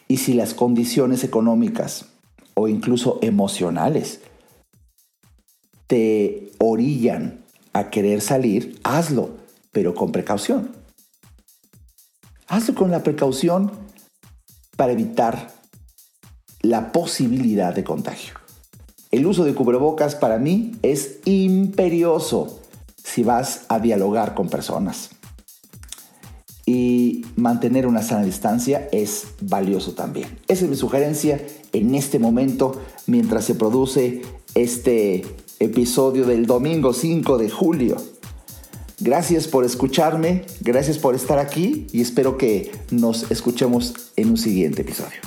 Y 0.08 0.20
si 0.20 0.34
las 0.34 0.54
condiciones 0.54 1.26
económicas 1.26 2.06
o 2.54 2.70
incluso 2.70 3.20
emocionales 3.22 4.22
te 5.88 6.52
orillan 6.60 7.44
a 7.74 7.90
querer 7.90 8.22
salir, 8.22 8.80
hazlo, 8.84 9.32
pero 9.72 9.96
con 9.96 10.12
precaución. 10.12 10.72
Hazlo 12.48 12.76
con 12.76 12.92
la 12.92 13.04
precaución 13.04 13.72
para 14.76 14.94
evitar 14.94 15.52
la 16.62 16.92
posibilidad 16.92 17.74
de 17.74 17.84
contagio. 17.84 18.36
El 19.12 19.26
uso 19.26 19.46
de 19.46 19.56
cubrebocas 19.56 20.16
para 20.16 20.38
mí 20.38 20.74
es 20.82 21.20
imperioso 21.26 22.60
si 23.02 23.24
vas 23.24 23.66
a 23.70 23.80
dialogar 23.80 24.34
con 24.34 24.50
personas. 24.50 25.10
Y 26.66 27.26
mantener 27.38 27.88
una 27.88 28.02
sana 28.02 28.24
distancia 28.24 28.90
es 28.92 29.28
valioso 29.40 29.94
también. 29.94 30.38
Esa 30.50 30.66
es 30.66 30.70
mi 30.70 30.76
sugerencia 30.76 31.42
en 31.72 31.96
este 31.96 32.20
momento 32.20 32.82
mientras 33.06 33.46
se 33.46 33.56
produce 33.56 34.22
este 34.54 35.24
episodio 35.60 36.26
del 36.26 36.46
domingo 36.46 36.94
5 36.94 37.38
de 37.38 37.50
julio. 37.50 37.98
Gracias 39.00 39.48
por 39.48 39.64
escucharme, 39.64 40.44
gracias 40.62 40.98
por 40.98 41.16
estar 41.16 41.40
aquí 41.40 41.88
y 41.92 42.02
espero 42.02 42.38
que 42.38 42.72
nos 42.90 43.30
escuchemos 43.30 43.94
en 44.16 44.32
un 44.32 44.38
siguiente 44.38 44.82
episodio. 44.82 45.20